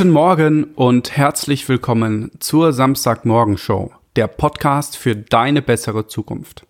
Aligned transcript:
Guten 0.00 0.12
Morgen 0.12 0.64
und 0.76 1.14
herzlich 1.14 1.68
willkommen 1.68 2.30
zur 2.38 2.72
Samstagmorgen-Show, 2.72 3.92
der 4.16 4.28
Podcast 4.28 4.96
für 4.96 5.14
deine 5.14 5.60
bessere 5.60 6.06
Zukunft. 6.06 6.66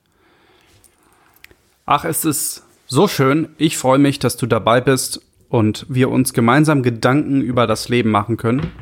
Ach, 1.87 2.05
es 2.05 2.25
ist 2.25 2.65
so 2.89 3.07
schön. 3.07 3.51
Ich 3.57 3.79
freue 3.79 4.01
mich, 4.01 4.19
dass 4.19 4.37
du 4.37 4.47
dabei 4.47 4.81
bist 4.81 5.21
und 5.49 5.87
wir 5.89 6.11
uns 6.11 6.33
gemeinsam 6.33 6.83
Gedanken 6.83 7.41
über 7.41 7.69
das 7.69 7.89
Leben 7.89 8.11
machen 8.11 8.37
können, 8.37 8.73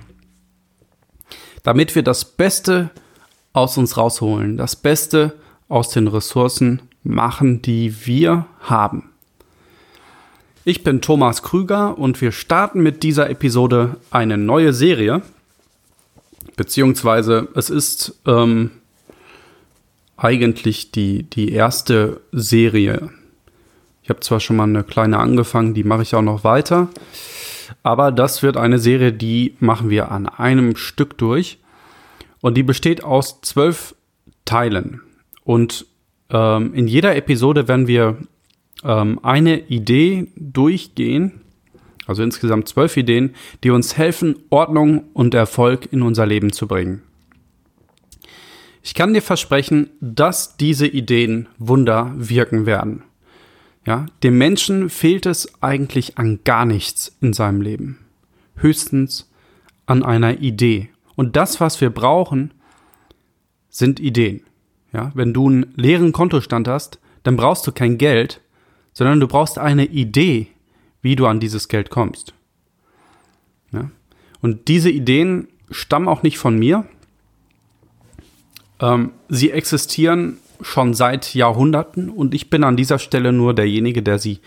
damit 1.63 1.95
wir 1.95 2.03
das 2.03 2.25
Beste 2.25 2.89
aus 3.53 3.77
uns 3.77 3.99
rausholen, 3.99 4.57
das 4.57 4.77
Beste 4.77 5.35
aus 5.69 5.91
den 5.91 6.09
Ressourcen 6.09 6.81
machen, 7.03 7.61
die 7.61 8.07
wir 8.07 8.47
haben. 8.61 9.11
Ich 10.65 10.83
bin 10.83 11.01
Thomas 11.01 11.43
Krüger 11.43 11.97
und 11.99 12.21
wir 12.21 12.33
starten 12.33 12.81
mit 12.81 13.03
dieser 13.03 13.31
Episode 13.31 13.97
eine 14.11 14.37
neue 14.37 14.73
Serie. 14.73 15.23
Beziehungsweise 16.57 17.49
es 17.55 17.71
ist 17.71 18.21
ähm, 18.27 18.71
eigentlich 20.17 20.91
die, 20.91 21.23
die 21.23 21.53
erste 21.53 22.21
Serie. 22.33 23.11
Ich 24.03 24.11
habe 24.11 24.21
zwar 24.21 24.41
schon 24.41 24.57
mal 24.57 24.65
eine 24.65 24.85
kleine 24.85 25.19
angefangen, 25.19 25.75
die 25.75 25.85
mache 25.85 26.03
ich 26.03 26.15
auch 26.15 26.23
noch 26.23 26.45
weiter. 26.45 26.89
Aber 27.83 28.11
das 28.11 28.43
wird 28.43 28.57
eine 28.57 28.79
Serie, 28.79 29.13
die 29.13 29.55
machen 29.61 29.91
wir 29.91 30.11
an 30.11 30.27
einem 30.27 30.77
Stück 30.77 31.17
durch. 31.19 31.59
Und 32.41 32.57
die 32.57 32.63
besteht 32.63 33.05
aus 33.05 33.41
zwölf 33.43 33.95
Teilen. 34.45 35.03
Und 35.45 35.87
ähm, 36.31 36.75
in 36.75 36.89
jeder 36.89 37.17
Episode 37.17 37.69
werden 37.69 37.87
wir 37.87 38.17
ähm, 38.85 39.21
eine 39.23 39.61
Idee 39.69 40.29
durchgehen, 40.37 41.41
also 42.07 42.23
insgesamt 42.23 42.69
zwölf 42.69 42.97
Ideen, 42.97 43.35
die 43.63 43.71
uns 43.71 43.97
helfen, 43.97 44.37
Ordnung 44.51 45.05
und 45.13 45.35
Erfolg 45.35 45.93
in 45.93 46.03
unser 46.03 46.27
Leben 46.27 46.53
zu 46.53 46.67
bringen. 46.67 47.03
Ich 48.83 48.95
kann 48.95 49.13
dir 49.13 49.23
versprechen, 49.23 49.91
dass 50.01 50.57
diese 50.57 50.87
Ideen 50.87 51.49
Wunder 51.59 52.13
wirken 52.17 52.65
werden. 52.65 53.03
Ja, 53.87 54.07
dem 54.23 54.39
Menschen 54.39 54.91
fehlt 54.91 55.27
es 55.27 55.63
eigentlich 55.63 56.19
an 56.19 56.41
gar 56.45 56.65
nichts 56.65 57.17
in 57.21 57.33
seinem 57.33 57.61
Leben. 57.61 57.99
Höchstens 58.57 59.31
an 59.87 60.03
einer 60.03 60.41
Idee. 60.41 60.91
Und 61.17 61.37
das, 61.37 61.61
was 61.61 61.81
wir 61.81 61.91
brauchen, 61.91 62.53
sind 63.69 64.01
Ideen. 64.01 64.43
Ja, 64.93 65.11
wenn 65.15 65.33
du 65.33 65.49
einen 65.49 65.73
leeren 65.77 66.13
Kontostand 66.13 66.69
hast, 66.69 66.99
dann 67.23 67.37
brauchst 67.37 67.67
du 67.67 67.73
kein 67.73 67.99
Geld, 67.99 68.41
sondern 68.93 69.21
du 69.21 69.29
brauchst 69.29 69.59
eine 69.59 69.87
Idee, 69.87 70.49
wie 71.03 71.17
du 71.17 71.27
an 71.27 71.41
dieses 71.41 71.69
Geld 71.69 71.91
kommst. 71.91 72.35
Ja? 73.73 73.91
Und 74.41 74.69
diese 74.69 74.91
Ideen 74.91 75.49
stammen 75.71 76.09
auch 76.09 76.23
nicht 76.23 76.39
von 76.39 76.59
mir. 76.59 76.85
Ähm, 78.81 79.13
sie 79.29 79.51
existieren 79.51 80.39
schon 80.61 80.95
seit 80.95 81.35
Jahrhunderten 81.35 82.09
und 82.11 82.35
ich 82.35 82.51
bin 82.51 82.65
an 82.65 82.77
dieser 82.77 82.99
Stelle 82.99 83.33
nur 83.33 83.55
derjenige, 83.55 84.03
der 84.03 84.19
sie 84.19 84.41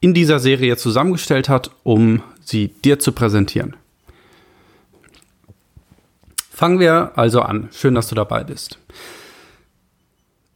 in 0.00 0.14
dieser 0.14 0.38
Serie 0.38 0.76
zusammengestellt 0.76 1.48
hat, 1.48 1.70
um 1.82 2.22
sie 2.40 2.68
dir 2.68 2.98
zu 2.98 3.12
präsentieren. 3.12 3.74
Fangen 6.50 6.78
wir 6.78 7.12
also 7.16 7.40
an. 7.40 7.68
Schön, 7.72 7.94
dass 7.94 8.08
du 8.08 8.14
dabei 8.14 8.44
bist. 8.44 8.78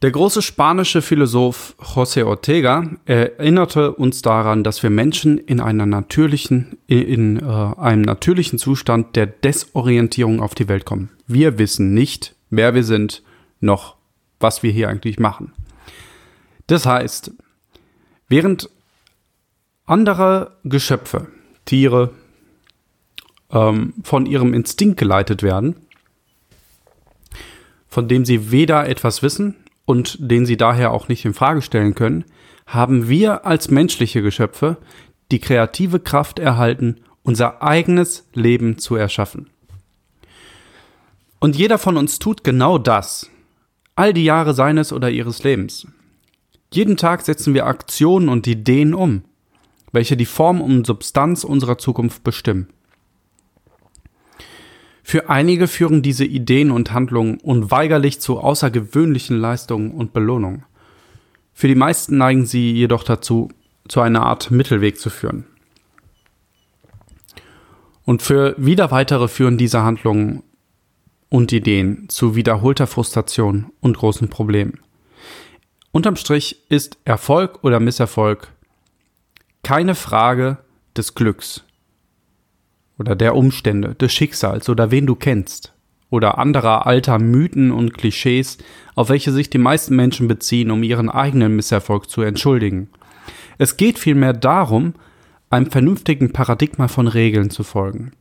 Der 0.01 0.11
große 0.11 0.41
spanische 0.41 1.01
Philosoph 1.01 1.75
José 1.77 2.23
Ortega 2.23 2.89
erinnerte 3.03 3.93
uns 3.93 4.21
daran, 4.21 4.63
dass 4.63 4.81
wir 4.81 4.89
Menschen 4.89 5.37
in 5.37 5.59
einer 5.59 5.85
natürlichen, 5.85 6.77
in 6.87 7.37
äh, 7.37 7.43
einem 7.43 8.03
natürlichen 8.03 8.59
Zustand 8.59 9.17
der 9.17 9.25
Desorientierung 9.25 10.41
auf 10.41 10.55
die 10.55 10.69
Welt 10.69 10.85
kommen. 10.85 11.09
Wir 11.27 11.57
wissen 11.57 11.93
nicht, 11.93 12.33
wer 12.49 12.73
wir 12.75 12.85
sind, 12.85 13.23
noch 13.59 13.97
was 14.39 14.63
wir 14.63 14.71
hier 14.71 14.87
eigentlich 14.87 15.19
machen. 15.19 15.51
Das 16.67 16.85
heißt, 16.85 17.33
während 18.29 18.69
andere 19.85 20.55
Geschöpfe, 20.63 21.27
Tiere, 21.65 22.11
ähm, 23.51 23.93
von 24.03 24.25
ihrem 24.25 24.53
Instinkt 24.53 24.97
geleitet 24.97 25.43
werden, 25.43 25.75
von 27.89 28.07
dem 28.07 28.23
sie 28.23 28.49
weder 28.49 28.87
etwas 28.87 29.21
wissen 29.23 29.55
und 29.89 30.17
den 30.19 30.45
sie 30.45 30.55
daher 30.55 30.91
auch 30.91 31.07
nicht 31.07 31.25
in 31.25 31.33
Frage 31.33 31.63
stellen 31.63 31.95
können, 31.95 32.23
haben 32.67 33.09
wir 33.09 33.47
als 33.47 33.71
menschliche 33.71 34.21
Geschöpfe 34.21 34.77
die 35.31 35.39
kreative 35.39 35.99
Kraft 35.99 36.37
erhalten, 36.37 36.97
unser 37.23 37.63
eigenes 37.63 38.29
Leben 38.35 38.77
zu 38.77 38.95
erschaffen. 38.95 39.49
Und 41.39 41.55
jeder 41.55 41.79
von 41.79 41.97
uns 41.97 42.19
tut 42.19 42.43
genau 42.43 42.77
das, 42.77 43.31
all 43.95 44.13
die 44.13 44.25
Jahre 44.25 44.53
seines 44.53 44.93
oder 44.93 45.09
ihres 45.09 45.43
Lebens. 45.43 45.87
Jeden 46.71 46.95
Tag 46.95 47.23
setzen 47.23 47.55
wir 47.55 47.65
Aktionen 47.65 48.29
und 48.29 48.45
Ideen 48.45 48.93
um, 48.93 49.23
welche 49.91 50.15
die 50.15 50.27
Form 50.27 50.61
und 50.61 50.85
Substanz 50.85 51.43
unserer 51.43 51.79
Zukunft 51.79 52.23
bestimmen. 52.23 52.67
Für 55.09 55.27
einige 55.27 55.67
führen 55.67 56.03
diese 56.03 56.23
Ideen 56.23 56.69
und 56.69 56.93
Handlungen 56.93 57.39
unweigerlich 57.39 58.21
zu 58.21 58.39
außergewöhnlichen 58.41 59.39
Leistungen 59.39 59.89
und 59.89 60.13
Belohnungen. 60.13 60.65
Für 61.51 61.67
die 61.67 61.73
meisten 61.73 62.19
neigen 62.19 62.45
sie 62.45 62.73
jedoch 62.73 63.03
dazu, 63.03 63.49
zu 63.87 64.01
einer 64.01 64.21
Art 64.21 64.51
Mittelweg 64.51 64.99
zu 64.99 65.09
führen. 65.09 65.47
Und 68.05 68.21
für 68.21 68.53
wieder 68.59 68.91
weitere 68.91 69.27
führen 69.27 69.57
diese 69.57 69.81
Handlungen 69.81 70.43
und 71.29 71.51
Ideen 71.53 72.07
zu 72.09 72.35
wiederholter 72.35 72.85
Frustration 72.85 73.71
und 73.79 73.97
großen 73.97 74.29
Problemen. 74.29 74.79
Unterm 75.91 76.17
Strich 76.17 76.69
ist 76.69 76.99
Erfolg 77.03 77.63
oder 77.63 77.79
Misserfolg 77.79 78.53
keine 79.63 79.95
Frage 79.95 80.59
des 80.95 81.15
Glücks, 81.15 81.63
oder 82.99 83.15
der 83.15 83.35
Umstände, 83.35 83.95
des 83.95 84.13
Schicksals 84.13 84.69
oder 84.69 84.91
wen 84.91 85.07
du 85.07 85.15
kennst 85.15 85.73
oder 86.09 86.37
anderer 86.37 86.85
alter 86.85 87.19
Mythen 87.19 87.71
und 87.71 87.97
Klischees, 87.97 88.57
auf 88.95 89.09
welche 89.09 89.31
sich 89.31 89.49
die 89.49 89.57
meisten 89.57 89.95
Menschen 89.95 90.27
beziehen, 90.27 90.71
um 90.71 90.83
ihren 90.83 91.09
eigenen 91.09 91.55
Misserfolg 91.55 92.09
zu 92.09 92.21
entschuldigen. 92.21 92.89
Es 93.57 93.77
geht 93.77 93.99
vielmehr 93.99 94.33
darum, 94.33 94.93
einem 95.49 95.71
vernünftigen 95.71 96.31
Paradigma 96.31 96.87
von 96.87 97.07
Regeln 97.07 97.49
zu 97.49 97.63
folgen. 97.63 98.11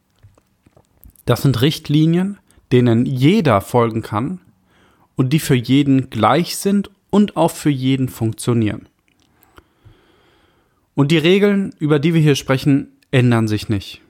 Das 1.25 1.43
sind 1.43 1.61
Richtlinien, 1.61 2.39
denen 2.73 3.07
jeder 3.07 3.61
folgen 3.61 4.03
kann 4.03 4.41
und 5.17 5.33
die 5.33 5.39
für 5.39 5.55
jeden 5.55 6.11
gleich 6.11 6.57
sind 6.57 6.91
und 7.11 7.37
auch 7.37 7.51
für 7.51 7.71
jeden 7.71 8.09
funktionieren. 8.09 8.89
Und 10.95 11.11
die 11.11 11.19
Regeln, 11.19 11.75
über 11.79 11.99
die 11.99 12.15
wir 12.15 12.21
hier 12.21 12.35
sprechen, 12.35 12.89
ändern 13.11 13.49
sich 13.49 13.69
nicht. 13.69 14.03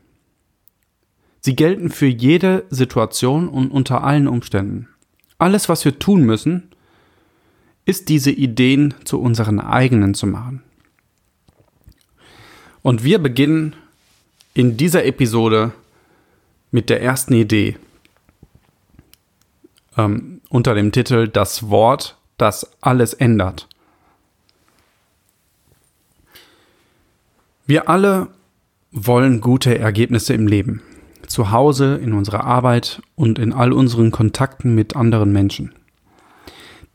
Sie 1.40 1.54
gelten 1.54 1.90
für 1.90 2.06
jede 2.06 2.64
Situation 2.70 3.48
und 3.48 3.70
unter 3.70 4.02
allen 4.02 4.26
Umständen. 4.26 4.88
Alles, 5.38 5.68
was 5.68 5.84
wir 5.84 5.98
tun 5.98 6.22
müssen, 6.22 6.70
ist 7.84 8.08
diese 8.08 8.30
Ideen 8.30 8.94
zu 9.04 9.20
unseren 9.20 9.60
eigenen 9.60 10.14
zu 10.14 10.26
machen. 10.26 10.62
Und 12.82 13.04
wir 13.04 13.18
beginnen 13.18 13.74
in 14.54 14.76
dieser 14.76 15.04
Episode 15.04 15.72
mit 16.70 16.90
der 16.90 17.02
ersten 17.02 17.34
Idee 17.34 17.76
ähm, 19.96 20.40
unter 20.48 20.74
dem 20.74 20.92
Titel 20.92 21.28
Das 21.28 21.70
Wort, 21.70 22.18
das 22.36 22.70
alles 22.80 23.14
ändert. 23.14 23.68
Wir 27.66 27.88
alle 27.88 28.28
wollen 28.90 29.40
gute 29.40 29.78
Ergebnisse 29.78 30.34
im 30.34 30.46
Leben 30.46 30.82
zu 31.28 31.50
Hause, 31.50 31.96
in 31.96 32.12
unserer 32.12 32.44
Arbeit 32.44 33.02
und 33.14 33.38
in 33.38 33.52
all 33.52 33.72
unseren 33.72 34.10
Kontakten 34.10 34.74
mit 34.74 34.96
anderen 34.96 35.32
Menschen. 35.32 35.74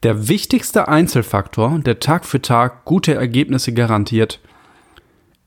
Der 0.04 0.28
wichtigste 0.28 0.90
Einzelfaktor, 0.90 1.80
der 1.80 2.00
Tag 2.00 2.26
für 2.26 2.42
Tag 2.42 2.84
gute 2.84 3.14
Ergebnisse 3.14 3.74
garantiert, 3.74 4.42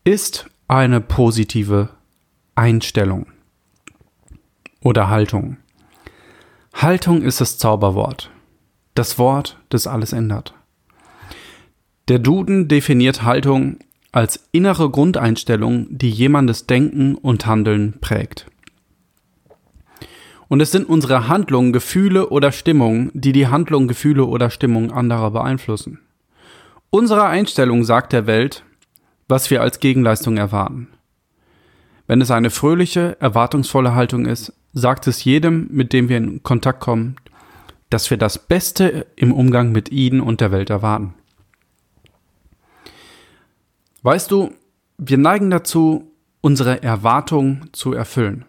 ist 0.05 0.47
eine 0.69 1.01
positive 1.01 1.91
Einstellung 2.55 3.27
oder 4.83 5.11
Haltung. 5.11 5.59
Haltung 6.73 7.23
ist 7.23 7.41
das 7.41 7.59
Zauberwort, 7.59 8.31
das 8.95 9.19
Wort, 9.19 9.59
das 9.69 9.87
alles 9.87 10.13
ändert. 10.13 10.55
Der 12.09 12.19
Duden 12.19 12.69
definiert 12.69 13.25
Haltung 13.25 13.79
als 14.13 14.49
innere 14.53 14.89
Grundeinstellung, 14.89 15.87
die 15.91 16.11
jemandes 16.11 16.67
Denken 16.67 17.17
und 17.17 17.47
Handeln 17.47 17.99
prägt. 18.01 18.47
Und 20.49 20.61
es 20.61 20.71
sind 20.71 20.89
unsere 20.89 21.29
Handlungen, 21.29 21.73
Gefühle 21.73 22.29
oder 22.29 22.53
Stimmungen, 22.53 23.11
die 23.15 23.33
die 23.33 23.49
Handlungen, 23.49 23.89
Gefühle 23.89 24.25
oder 24.25 24.51
Stimmungen 24.51 24.93
anderer 24.93 25.31
beeinflussen. 25.31 26.01
Unsere 26.91 27.25
Einstellung 27.25 27.85
sagt 27.85 28.13
der 28.13 28.27
Welt, 28.27 28.65
was 29.29 29.51
wir 29.51 29.61
als 29.61 29.81
Gegenleistung 29.81 30.37
erwarten. 30.37 30.89
Wenn 32.07 32.21
es 32.21 32.31
eine 32.31 32.51
fröhliche, 32.51 33.17
erwartungsvolle 33.21 33.95
Haltung 33.95 34.27
ist, 34.27 34.53
sagt 34.73 35.09
es 35.09 35.25
jedem, 35.25 35.67
mit 35.71 35.93
dem 35.93 36.09
wir 36.09 36.19
in 36.19 36.43
Kontakt 36.43 36.81
kommen, 36.81 37.17
dass 37.91 38.11
wir 38.11 38.17
das 38.17 38.39
Beste 38.39 39.07
im 39.17 39.33
Umgang 39.33 39.73
mit 39.73 39.91
ihnen 39.91 40.21
und 40.21 40.41
der 40.41 40.53
Welt 40.53 40.71
erwarten. 40.71 41.15
Weißt 44.03 44.31
du, 44.31 44.53
wir 44.99 45.19
neigen 45.19 45.51
dazu, 45.51 46.13
unsere 46.41 46.83
Erwartungen 46.83 47.71
zu 47.73 47.93
erfüllen. 47.93 48.45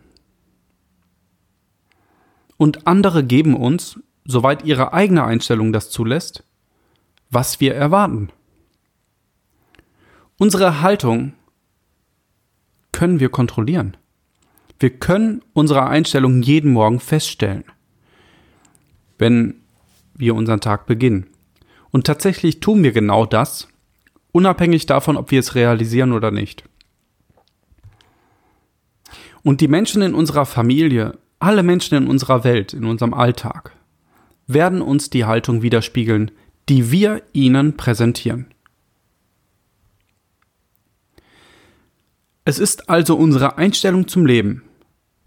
Und 2.57 2.88
andere 2.88 3.24
geben 3.24 3.56
uns, 3.56 4.00
soweit 4.25 4.65
ihre 4.65 4.94
eigene 4.94 5.24
Einstellung 5.24 5.71
das 5.71 5.89
zulässt, 5.89 6.44
was 7.30 7.59
wir 7.59 7.75
erwarten. 7.75 8.30
Unsere 10.38 10.81
Haltung 10.81 11.33
können 12.92 13.19
wir 13.19 13.30
kontrollieren. 13.30 13.98
Wir 14.80 14.92
können 14.92 15.42
unsere 15.54 15.88
Einstellung 15.88 16.42
jeden 16.42 16.74
Morgen 16.74 17.00
feststellen, 17.00 17.63
wenn 19.18 19.56
wir 20.13 20.36
unseren 20.36 20.62
Tag 20.62 20.86
beginnen. 20.86 21.27
Und 21.92 22.06
tatsächlich 22.06 22.60
tun 22.60 22.83
wir 22.83 22.92
genau 22.92 23.25
das, 23.25 23.68
unabhängig 24.31 24.86
davon, 24.86 25.18
ob 25.18 25.31
wir 25.31 25.39
es 25.39 25.56
realisieren 25.56 26.12
oder 26.12 26.31
nicht. 26.31 26.63
Und 29.44 29.62
die 29.62 29.68
Menschen 29.68 30.01
in 30.01 30.13
unserer 30.13 30.45
Familie, 30.45 31.18
alle 31.39 31.63
Menschen 31.63 31.95
in 31.98 32.07
unserer 32.07 32.44
Welt, 32.44 32.74
in 32.74 32.86
unserem 32.86 33.13
Alltag, 33.13 33.74
werden 34.48 34.81
uns 34.81 35.10
die 35.10 35.25
Haltung 35.25 35.62
widerspiegeln, 35.62 36.31
die 36.69 36.92
wir 36.92 37.22
ihnen 37.34 37.78
präsentieren. 37.78 38.48
Es 42.45 42.60
ist 42.60 42.89
also 42.89 43.16
unsere 43.18 43.57
Einstellung 43.57 44.07
zum 44.07 44.25
Leben, 44.25 44.63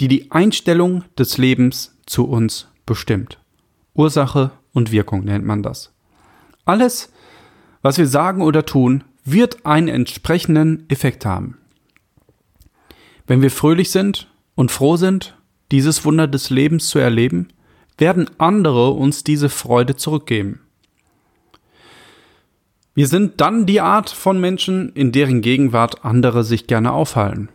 die 0.01 0.09
die 0.09 0.31
Einstellung 0.31 1.05
des 1.19 1.37
Lebens 1.37 1.97
zu 2.07 2.27
uns 2.27 2.69
bestimmt. 2.87 3.39
Ursache 3.95 4.53
und 4.73 4.91
Wirkung 4.91 5.25
nennt 5.25 5.45
man 5.45 5.63
das. 5.63 5.93
Alles, 6.65 7.13
was 7.83 7.99
wir 7.99 8.07
sagen 8.07 8.41
oder 8.41 8.65
tun, 8.65 9.05
wird 9.25 9.67
einen 9.67 9.89
entsprechenden 9.89 10.89
Effekt 10.89 11.27
haben. 11.27 11.59
Wenn 13.27 13.43
wir 13.43 13.51
fröhlich 13.51 13.91
sind 13.91 14.31
und 14.55 14.71
froh 14.71 14.97
sind, 14.97 15.37
dieses 15.71 16.05
Wunder 16.05 16.27
des 16.27 16.51
Lebens 16.51 16.89
zu 16.89 16.99
erleben, 16.99 17.49
werden 17.99 18.31
andere 18.39 18.91
uns 18.91 19.25
diese 19.25 19.49
Freude 19.49 19.97
zurückgeben. 19.97 20.61
Wir 22.95 23.07
sind 23.07 23.41
dann 23.41 23.67
die 23.67 23.81
Art 23.81 24.11
von 24.11 24.41
Menschen, 24.41 24.93
in 24.95 25.13
deren 25.13 25.43
Gegenwart 25.43 26.05
andere 26.05 26.45
sich 26.45 26.67
gerne 26.67 26.93
aufhalten. 26.93 27.49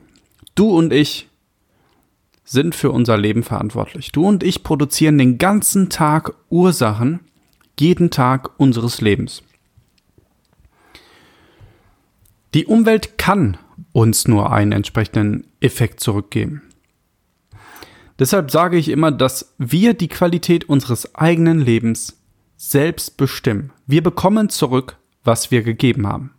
Du 0.55 0.69
und 0.69 0.93
ich 0.93 1.27
sind 2.45 2.75
für 2.75 2.91
unser 2.91 3.17
Leben 3.17 3.43
verantwortlich. 3.43 4.11
Du 4.11 4.25
und 4.25 4.43
ich 4.43 4.63
produzieren 4.63 5.17
den 5.17 5.37
ganzen 5.37 5.89
Tag 5.89 6.35
Ursachen, 6.49 7.19
jeden 7.79 8.11
Tag 8.11 8.57
unseres 8.59 9.01
Lebens. 9.01 9.43
Die 12.53 12.67
Umwelt 12.67 13.17
kann 13.17 13.57
uns 13.91 14.27
nur 14.27 14.53
einen 14.53 14.71
entsprechenden 14.71 15.45
Effekt 15.59 15.99
zurückgeben. 15.99 16.61
Deshalb 18.19 18.49
sage 18.49 18.77
ich 18.77 18.89
immer, 18.89 19.11
dass 19.11 19.53
wir 19.57 19.93
die 19.93 20.07
Qualität 20.07 20.69
unseres 20.69 21.15
eigenen 21.15 21.59
Lebens 21.59 22.21
selbst 22.55 23.17
bestimmen. 23.17 23.73
Wir 23.85 24.01
bekommen 24.01 24.49
zurück, 24.49 24.97
was 25.23 25.51
wir 25.51 25.63
gegeben 25.63 26.07
haben. 26.07 26.31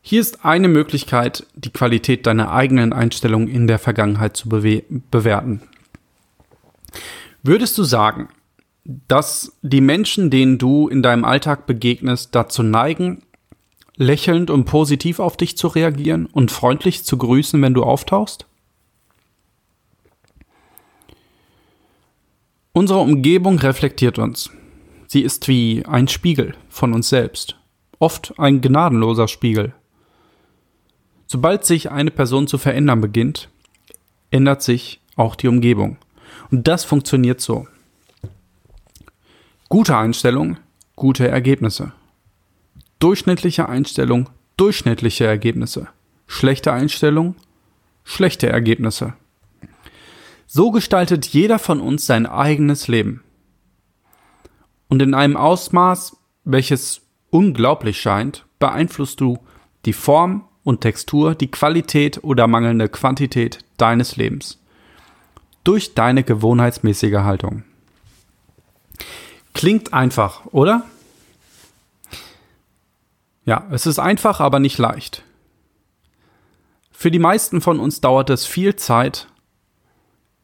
Hier 0.00 0.20
ist 0.20 0.44
eine 0.44 0.68
Möglichkeit, 0.68 1.46
die 1.54 1.70
Qualität 1.70 2.26
deiner 2.26 2.52
eigenen 2.52 2.92
Einstellung 2.92 3.48
in 3.48 3.66
der 3.66 3.78
Vergangenheit 3.78 4.36
zu 4.36 4.48
bewe 4.48 4.84
bewerten. 5.10 5.62
Würdest 7.42 7.76
du 7.78 7.84
sagen, 7.84 8.28
dass 8.84 9.58
die 9.62 9.80
Menschen, 9.80 10.30
denen 10.30 10.58
du 10.58 10.88
in 10.88 11.02
deinem 11.02 11.24
Alltag 11.24 11.66
begegnest, 11.66 12.34
dazu 12.34 12.62
neigen, 12.62 13.22
lächelnd 13.96 14.50
und 14.50 14.64
positiv 14.64 15.18
auf 15.18 15.36
dich 15.36 15.56
zu 15.56 15.66
reagieren 15.68 16.26
und 16.26 16.52
freundlich 16.52 17.04
zu 17.04 17.18
grüßen, 17.18 17.60
wenn 17.60 17.74
du 17.74 17.82
auftauchst? 17.82 18.46
Unsere 22.76 22.98
Umgebung 22.98 23.58
reflektiert 23.58 24.18
uns. 24.18 24.50
Sie 25.06 25.22
ist 25.22 25.48
wie 25.48 25.86
ein 25.86 26.08
Spiegel 26.08 26.54
von 26.68 26.92
uns 26.92 27.08
selbst, 27.08 27.56
oft 28.00 28.34
ein 28.36 28.60
gnadenloser 28.60 29.28
Spiegel. 29.28 29.72
Sobald 31.26 31.64
sich 31.64 31.90
eine 31.90 32.10
Person 32.10 32.46
zu 32.46 32.58
verändern 32.58 33.00
beginnt, 33.00 33.48
ändert 34.30 34.62
sich 34.62 35.00
auch 35.16 35.36
die 35.36 35.48
Umgebung. 35.48 35.96
Und 36.50 36.68
das 36.68 36.84
funktioniert 36.84 37.40
so. 37.40 37.66
Gute 39.70 39.96
Einstellung, 39.96 40.58
gute 40.96 41.26
Ergebnisse. 41.28 41.92
Durchschnittliche 42.98 43.70
Einstellung, 43.70 44.28
durchschnittliche 44.58 45.24
Ergebnisse. 45.24 45.88
Schlechte 46.26 46.74
Einstellung, 46.74 47.36
schlechte 48.04 48.50
Ergebnisse. 48.50 49.14
So 50.46 50.70
gestaltet 50.70 51.26
jeder 51.26 51.58
von 51.58 51.80
uns 51.80 52.06
sein 52.06 52.26
eigenes 52.26 52.88
Leben. 52.88 53.22
Und 54.88 55.02
in 55.02 55.14
einem 55.14 55.36
Ausmaß, 55.36 56.16
welches 56.44 57.02
unglaublich 57.30 58.00
scheint, 58.00 58.46
beeinflusst 58.58 59.20
du 59.20 59.38
die 59.84 59.92
Form 59.92 60.48
und 60.62 60.80
Textur, 60.80 61.34
die 61.34 61.50
Qualität 61.50 62.22
oder 62.22 62.46
mangelnde 62.46 62.88
Quantität 62.88 63.58
deines 63.76 64.16
Lebens. 64.16 64.60
Durch 65.64 65.94
deine 65.94 66.22
gewohnheitsmäßige 66.22 67.18
Haltung. 67.18 67.64
Klingt 69.54 69.92
einfach, 69.92 70.46
oder? 70.46 70.84
Ja, 73.44 73.66
es 73.70 73.86
ist 73.86 73.98
einfach, 73.98 74.40
aber 74.40 74.58
nicht 74.58 74.78
leicht. 74.78 75.22
Für 76.90 77.10
die 77.10 77.18
meisten 77.18 77.60
von 77.60 77.78
uns 77.78 78.00
dauert 78.00 78.30
es 78.30 78.44
viel 78.44 78.76
Zeit, 78.76 79.28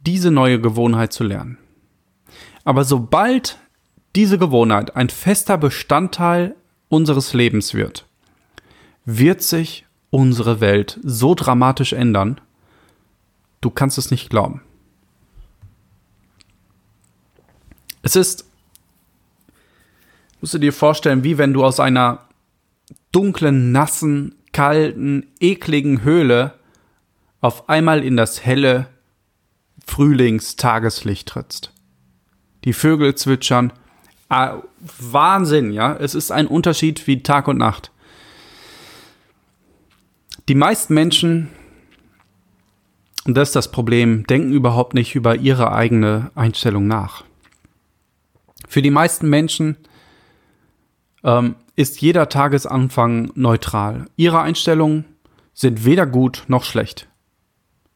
diese 0.06 0.30
neue 0.30 0.60
Gewohnheit 0.60 1.12
zu 1.12 1.24
lernen. 1.24 1.58
Aber 2.64 2.84
sobald 2.84 3.58
diese 4.14 4.38
Gewohnheit 4.38 4.96
ein 4.96 5.08
fester 5.08 5.58
Bestandteil 5.58 6.54
unseres 6.88 7.32
Lebens 7.32 7.74
wird, 7.74 8.06
wird 9.04 9.42
sich 9.42 9.86
unsere 10.10 10.60
Welt 10.60 11.00
so 11.02 11.34
dramatisch 11.34 11.92
ändern, 11.92 12.40
du 13.60 13.70
kannst 13.70 13.98
es 13.98 14.10
nicht 14.10 14.28
glauben. 14.28 14.60
Es 18.02 18.16
ist, 18.16 18.50
musst 20.40 20.54
du 20.54 20.58
dir 20.58 20.72
vorstellen, 20.72 21.24
wie 21.24 21.38
wenn 21.38 21.52
du 21.54 21.64
aus 21.64 21.80
einer 21.80 22.26
dunklen, 23.12 23.72
nassen, 23.72 24.34
kalten, 24.52 25.26
ekligen 25.40 26.02
Höhle 26.02 26.54
auf 27.40 27.68
einmal 27.68 28.04
in 28.04 28.16
das 28.16 28.44
helle 28.44 28.88
Frühlingstageslicht 29.86 31.28
trittst. 31.28 31.72
Die 32.64 32.72
Vögel 32.72 33.14
zwitschern, 33.14 33.72
Ah, 34.32 34.62
Wahnsinn, 34.98 35.72
ja. 35.72 35.94
Es 35.94 36.14
ist 36.14 36.32
ein 36.32 36.46
Unterschied 36.46 37.06
wie 37.06 37.22
Tag 37.22 37.48
und 37.48 37.58
Nacht. 37.58 37.90
Die 40.48 40.54
meisten 40.54 40.94
Menschen, 40.94 41.50
und 43.26 43.34
das 43.34 43.50
ist 43.50 43.56
das 43.56 43.70
Problem, 43.70 44.26
denken 44.26 44.52
überhaupt 44.52 44.94
nicht 44.94 45.14
über 45.14 45.36
ihre 45.36 45.72
eigene 45.72 46.30
Einstellung 46.34 46.86
nach. 46.86 47.24
Für 48.66 48.80
die 48.80 48.90
meisten 48.90 49.28
Menschen 49.28 49.76
ähm, 51.24 51.54
ist 51.76 52.00
jeder 52.00 52.30
Tagesanfang 52.30 53.32
neutral. 53.34 54.06
Ihre 54.16 54.40
Einstellungen 54.40 55.04
sind 55.52 55.84
weder 55.84 56.06
gut 56.06 56.44
noch 56.48 56.64
schlecht. 56.64 57.06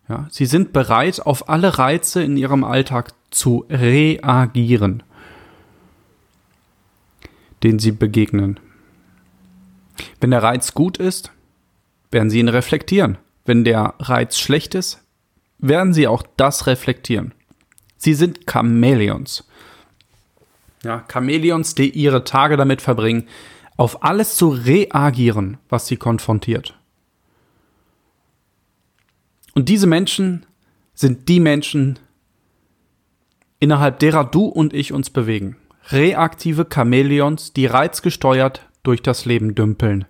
Ja, 0.09 0.27
sie 0.31 0.47
sind 0.47 0.73
bereit, 0.73 1.21
auf 1.21 1.49
alle 1.49 1.79
Reize 1.79 2.23
in 2.23 2.37
ihrem 2.37 2.63
Alltag 2.65 3.13
zu 3.31 3.67
reagieren 3.69 5.03
den 7.63 7.79
sie 7.79 7.93
begegnen. 7.93 8.61
Wenn 10.21 10.31
der 10.31 10.43
Reiz 10.43 10.75
gut 10.75 10.99
ist, 10.99 11.33
werden 12.11 12.31
sie 12.31 12.39
ihn 12.39 12.49
reflektieren. 12.49 13.19
Wenn 13.45 13.65
der 13.65 13.95
Reiz 13.99 14.39
schlecht 14.39 14.75
ist, 14.75 15.03
werden 15.59 15.93
sie 15.93 16.07
auch 16.07 16.23
das 16.37 16.67
reflektieren. 16.67 17.33
Sie 17.97 18.15
sind 18.15 18.41
Chamäleons. 18.49 19.49
Ja, 20.83 21.05
Chamäleons, 21.11 21.75
die 21.75 21.91
ihre 21.91 22.25
Tage 22.25 22.57
damit 22.57 22.83
verbringen, 22.83 23.27
auf 23.77 24.05
alles 24.05 24.37
zu 24.37 24.49
reagieren, 24.49 25.59
was 25.69 25.87
sie 25.87 25.97
konfrontiert. 25.97 26.76
Und 29.57 29.71
diese 29.71 29.87
Menschen 29.87 30.45
sind 30.93 31.31
die 31.31 31.41
Menschen, 31.41 31.99
innerhalb 33.59 33.99
derer 34.01 34.25
du 34.25 34.45
und 34.45 34.75
ich 34.75 34.93
uns 34.93 35.09
bewegen 35.09 35.57
reaktive 35.91 36.67
Chamäleons, 36.71 37.55
die 37.55 37.65
reizgesteuert 37.65 38.69
durch 38.83 39.03
das 39.03 39.25
Leben 39.25 39.55
dümpeln. 39.55 40.05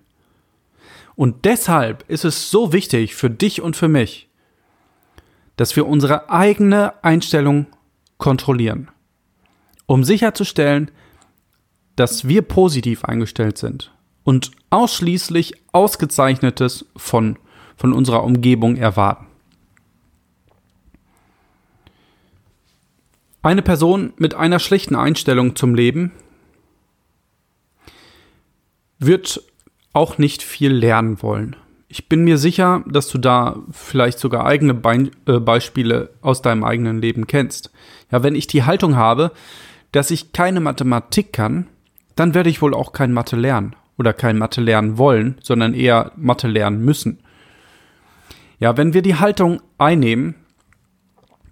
Und 1.15 1.45
deshalb 1.45 2.03
ist 2.09 2.25
es 2.25 2.51
so 2.51 2.73
wichtig 2.73 3.15
für 3.15 3.29
dich 3.29 3.61
und 3.61 3.77
für 3.77 3.87
mich, 3.87 4.27
dass 5.55 5.77
wir 5.77 5.87
unsere 5.87 6.29
eigene 6.29 7.01
Einstellung 7.03 7.67
kontrollieren, 8.17 8.89
um 9.85 10.03
sicherzustellen, 10.03 10.91
dass 11.95 12.27
wir 12.27 12.41
positiv 12.41 13.05
eingestellt 13.05 13.57
sind 13.57 13.93
und 14.25 14.51
ausschließlich 14.71 15.53
Ausgezeichnetes 15.71 16.85
von, 16.97 17.39
von 17.77 17.93
unserer 17.93 18.25
Umgebung 18.25 18.75
erwarten. 18.75 19.26
Eine 23.47 23.61
Person 23.61 24.11
mit 24.17 24.35
einer 24.35 24.59
schlechten 24.59 24.97
Einstellung 24.97 25.55
zum 25.55 25.73
Leben 25.73 26.11
wird 28.99 29.41
auch 29.93 30.17
nicht 30.17 30.43
viel 30.43 30.73
lernen 30.73 31.21
wollen. 31.21 31.55
Ich 31.87 32.09
bin 32.09 32.25
mir 32.25 32.37
sicher, 32.37 32.83
dass 32.87 33.07
du 33.07 33.17
da 33.17 33.59
vielleicht 33.71 34.19
sogar 34.19 34.45
eigene 34.45 34.73
Be 34.73 35.11
äh, 35.27 35.39
Beispiele 35.39 36.09
aus 36.21 36.41
deinem 36.41 36.65
eigenen 36.65 37.01
Leben 37.01 37.25
kennst. 37.25 37.71
Ja, 38.11 38.21
wenn 38.21 38.35
ich 38.35 38.47
die 38.47 38.63
Haltung 38.63 38.97
habe, 38.97 39.31
dass 39.93 40.11
ich 40.11 40.33
keine 40.33 40.59
Mathematik 40.59 41.31
kann, 41.31 41.67
dann 42.17 42.33
werde 42.33 42.49
ich 42.49 42.61
wohl 42.61 42.73
auch 42.73 42.91
kein 42.91 43.13
Mathe 43.13 43.37
lernen 43.37 43.77
oder 43.97 44.11
kein 44.11 44.37
Mathe 44.37 44.59
lernen 44.59 44.97
wollen, 44.97 45.37
sondern 45.41 45.73
eher 45.73 46.11
Mathe 46.17 46.49
lernen 46.49 46.83
müssen. 46.83 47.19
Ja, 48.59 48.75
wenn 48.75 48.93
wir 48.93 49.03
die 49.03 49.15
Haltung 49.15 49.61
einnehmen, 49.77 50.35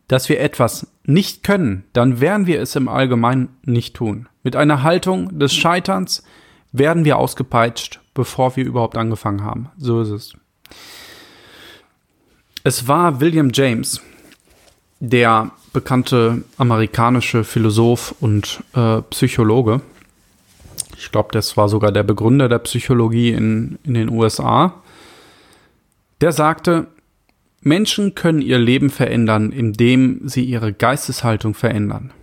dass 0.09 0.27
wir 0.27 0.41
etwas 0.41 0.87
nicht 1.07 1.43
können, 1.43 1.83
dann 1.93 2.19
werden 2.19 2.47
wir 2.47 2.61
es 2.61 2.75
im 2.75 2.87
Allgemeinen 2.87 3.49
nicht 3.63 3.95
tun. 3.95 4.27
Mit 4.43 4.55
einer 4.55 4.83
Haltung 4.83 5.39
des 5.39 5.53
Scheiterns 5.53 6.23
werden 6.71 7.05
wir 7.05 7.17
ausgepeitscht, 7.17 7.99
bevor 8.13 8.55
wir 8.55 8.65
überhaupt 8.65 8.97
angefangen 8.97 9.43
haben. 9.43 9.69
So 9.77 10.01
ist 10.01 10.09
es. 10.09 10.33
Es 12.63 12.87
war 12.87 13.21
William 13.21 13.51
James, 13.53 14.01
der 14.99 15.51
bekannte 15.71 16.43
amerikanische 16.57 17.43
Philosoph 17.43 18.15
und 18.19 18.63
äh, 18.73 19.01
Psychologe. 19.03 19.81
Ich 20.97 21.11
glaube, 21.11 21.29
das 21.31 21.57
war 21.57 21.69
sogar 21.69 21.91
der 21.91 22.03
Begründer 22.03 22.49
der 22.49 22.59
Psychologie 22.59 23.31
in, 23.31 23.77
in 23.83 23.93
den 23.93 24.09
USA. 24.09 24.81
Der 26.21 26.31
sagte, 26.31 26.87
Menschen 27.65 28.13
können 28.13 28.43
ihr 28.43 28.59
Leben 28.59 28.91
verändern, 28.91 29.51
indem 29.51 30.29
sie 30.29 30.45
ihre 30.45 30.71
Geisteshaltung 30.71 31.55
verändern. 31.55 32.13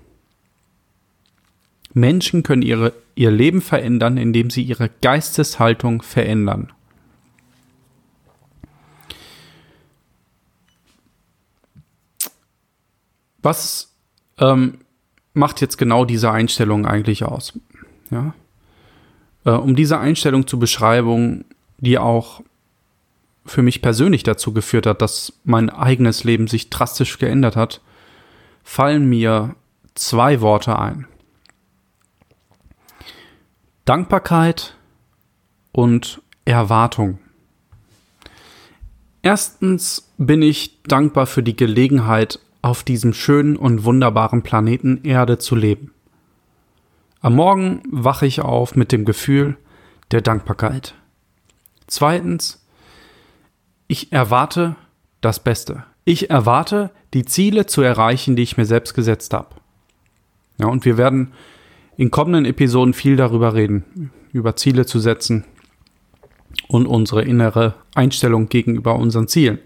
Menschen 1.92 2.44
können 2.44 2.62
ihre, 2.62 2.92
ihr 3.16 3.32
Leben 3.32 3.60
verändern, 3.60 4.18
indem 4.18 4.50
sie 4.50 4.62
ihre 4.62 4.88
Geisteshaltung 5.00 6.02
verändern. 6.02 6.72
Was 13.42 13.96
ähm, 14.38 14.78
macht 15.34 15.60
jetzt 15.60 15.76
genau 15.76 16.04
diese 16.04 16.30
Einstellung 16.30 16.86
eigentlich 16.86 17.24
aus? 17.24 17.58
Ja? 18.12 18.32
Äh, 19.44 19.50
um 19.50 19.74
diese 19.74 19.98
Einstellung 19.98 20.46
zu 20.46 20.60
beschreiben, 20.60 21.44
die 21.78 21.98
auch 21.98 22.42
für 23.44 23.62
mich 23.62 23.82
persönlich 23.82 24.22
dazu 24.22 24.52
geführt 24.52 24.86
hat, 24.86 25.02
dass 25.02 25.40
mein 25.44 25.70
eigenes 25.70 26.24
Leben 26.24 26.46
sich 26.46 26.70
drastisch 26.70 27.18
geändert 27.18 27.56
hat, 27.56 27.80
fallen 28.62 29.08
mir 29.08 29.56
zwei 29.94 30.40
Worte 30.40 30.78
ein. 30.78 31.06
Dankbarkeit 33.84 34.76
und 35.72 36.22
Erwartung. 36.44 37.18
Erstens 39.22 40.12
bin 40.18 40.42
ich 40.42 40.82
dankbar 40.82 41.26
für 41.26 41.42
die 41.42 41.56
Gelegenheit, 41.56 42.40
auf 42.62 42.84
diesem 42.84 43.12
schönen 43.12 43.56
und 43.56 43.84
wunderbaren 43.84 44.42
Planeten 44.42 45.00
Erde 45.02 45.38
zu 45.38 45.56
leben. 45.56 45.92
Am 47.20 47.34
Morgen 47.34 47.82
wache 47.90 48.26
ich 48.26 48.40
auf 48.40 48.76
mit 48.76 48.92
dem 48.92 49.04
Gefühl 49.04 49.56
der 50.12 50.20
Dankbarkeit. 50.20 50.94
Zweitens 51.88 52.61
ich 53.92 54.10
erwarte 54.10 54.74
das 55.20 55.44
Beste. 55.44 55.84
Ich 56.06 56.30
erwarte, 56.30 56.90
die 57.12 57.26
Ziele 57.26 57.66
zu 57.66 57.82
erreichen, 57.82 58.36
die 58.36 58.42
ich 58.42 58.56
mir 58.56 58.64
selbst 58.64 58.94
gesetzt 58.94 59.34
habe. 59.34 59.54
Ja, 60.58 60.68
und 60.68 60.86
wir 60.86 60.96
werden 60.96 61.34
in 61.98 62.10
kommenden 62.10 62.46
Episoden 62.46 62.94
viel 62.94 63.16
darüber 63.16 63.52
reden, 63.52 64.10
über 64.32 64.56
Ziele 64.56 64.86
zu 64.86 64.98
setzen 64.98 65.44
und 66.68 66.86
unsere 66.86 67.22
innere 67.22 67.74
Einstellung 67.94 68.48
gegenüber 68.48 68.96
unseren 68.96 69.28
Zielen. 69.28 69.58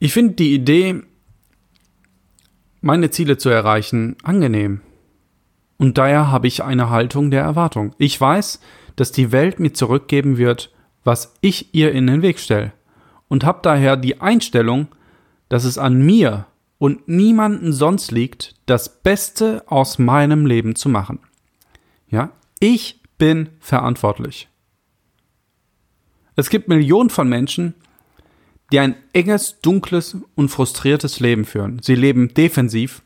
Ich 0.00 0.12
finde 0.12 0.34
die 0.34 0.52
Idee, 0.52 1.02
meine 2.80 3.10
Ziele 3.10 3.38
zu 3.38 3.48
erreichen, 3.48 4.16
angenehm. 4.24 4.80
Und 5.78 5.98
daher 5.98 6.32
habe 6.32 6.48
ich 6.48 6.64
eine 6.64 6.90
Haltung 6.90 7.30
der 7.30 7.44
Erwartung. 7.44 7.94
Ich 7.98 8.20
weiß, 8.20 8.58
dass 8.96 9.12
die 9.12 9.30
Welt 9.30 9.60
mir 9.60 9.72
zurückgeben 9.72 10.36
wird, 10.36 10.72
was 11.06 11.32
ich 11.40 11.72
ihr 11.72 11.92
in 11.92 12.08
den 12.08 12.20
Weg 12.20 12.40
stelle. 12.40 12.72
Und 13.28 13.44
habe 13.44 13.60
daher 13.62 13.96
die 13.96 14.20
Einstellung, 14.20 14.88
dass 15.48 15.64
es 15.64 15.78
an 15.78 16.04
mir 16.04 16.46
und 16.78 17.06
niemanden 17.06 17.72
sonst 17.72 18.10
liegt, 18.10 18.56
das 18.66 19.02
Beste 19.02 19.62
aus 19.66 20.00
meinem 20.00 20.46
Leben 20.46 20.74
zu 20.74 20.88
machen. 20.88 21.20
Ja, 22.08 22.32
ich 22.58 23.00
bin 23.18 23.50
verantwortlich. 23.60 24.48
Es 26.34 26.50
gibt 26.50 26.68
Millionen 26.68 27.08
von 27.08 27.28
Menschen, 27.28 27.74
die 28.72 28.80
ein 28.80 28.96
enges, 29.12 29.60
dunkles 29.60 30.16
und 30.34 30.48
frustriertes 30.48 31.20
Leben 31.20 31.44
führen. 31.44 31.80
Sie 31.82 31.94
leben 31.94 32.34
defensiv, 32.34 33.00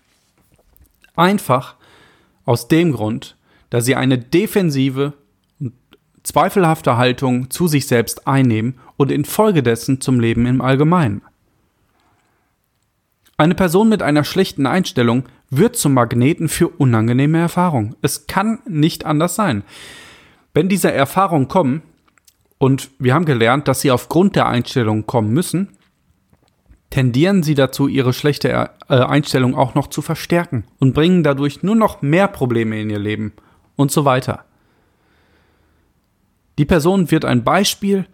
einfach 1.17 1.77
aus 2.47 2.67
dem 2.67 2.93
Grund, 2.93 3.37
dass 3.69 3.85
sie 3.85 3.95
eine 3.95 4.19
defensive 4.19 5.13
zweifelhafte 6.23 6.97
Haltung 6.97 7.51
zu 7.51 7.69
sich 7.69 7.87
selbst 7.87 8.27
einnehmen 8.27 8.79
und 8.97 9.11
infolgedessen 9.11 10.01
zum 10.01 10.21
Leben 10.21 10.47
im 10.47 10.61
Allgemeinen. 10.61 11.23
Eine 13.37 13.55
Person 13.55 13.89
mit 13.89 14.03
einer 14.03 14.25
schlechten 14.25 14.67
Einstellung 14.67 15.25
wird 15.49 15.77
zum 15.77 15.95
Magneten 15.95 16.49
für 16.49 16.69
unangenehme 16.69 17.39
Erfahrungen. 17.39 17.97
Es 18.03 18.27
kann 18.27 18.59
nicht 18.69 19.07
anders 19.07 19.35
sein. 19.35 19.65
Wenn 20.53 20.69
diese 20.69 20.93
Erfahrungen 20.93 21.49
kommen, 21.49 21.83
und 22.59 22.91
wir 22.99 23.15
haben 23.15 23.25
gelernt, 23.25 23.67
dass 23.69 23.81
sie 23.81 23.91
aufgrund 23.91 24.37
der 24.37 24.47
Einstellung 24.47 25.07
kommen 25.07 25.33
müssen, 25.33 25.69
tendieren 26.91 27.43
sie 27.43 27.55
dazu, 27.55 27.89
ihre 27.89 28.13
schlechte 28.13 28.51
äh, 28.51 28.69
Einstellung 28.89 29.55
auch 29.55 29.75
noch 29.75 29.87
zu 29.87 30.03
verstärken 30.03 30.65
und 30.79 30.93
bringen 30.93 31.23
dadurch 31.23 31.63
nur 31.63 31.77
noch 31.77 32.03
mehr 32.03 32.29
Probleme 32.29 32.79
in 32.79 32.91
ihr 32.91 32.99
Leben 32.99 33.33
und 33.77 33.91
so 33.91 34.05
weiter. 34.05 34.45
Die 36.61 36.67
Person 36.67 37.11
wird 37.11 37.25
ein 37.25 37.43
Beispiel 37.43 38.05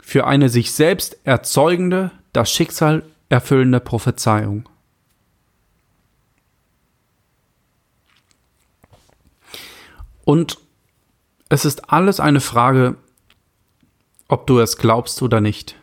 für 0.00 0.26
eine 0.26 0.48
sich 0.48 0.72
selbst 0.72 1.18
erzeugende, 1.24 2.10
das 2.32 2.50
Schicksal 2.50 3.02
erfüllende 3.28 3.78
Prophezeiung. 3.78 4.66
Und 10.24 10.56
es 11.50 11.66
ist 11.66 11.92
alles 11.92 12.20
eine 12.20 12.40
Frage, 12.40 12.96
ob 14.28 14.46
du 14.46 14.58
es 14.58 14.78
glaubst 14.78 15.20
oder 15.20 15.42
nicht. 15.42 15.76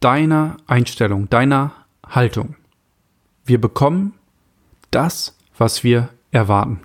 Deiner 0.00 0.56
Einstellung, 0.66 1.28
deiner 1.28 1.74
Haltung. 2.02 2.56
Wir 3.44 3.60
bekommen 3.60 4.14
das, 4.90 5.36
was 5.58 5.84
wir 5.84 6.08
erwarten. 6.30 6.80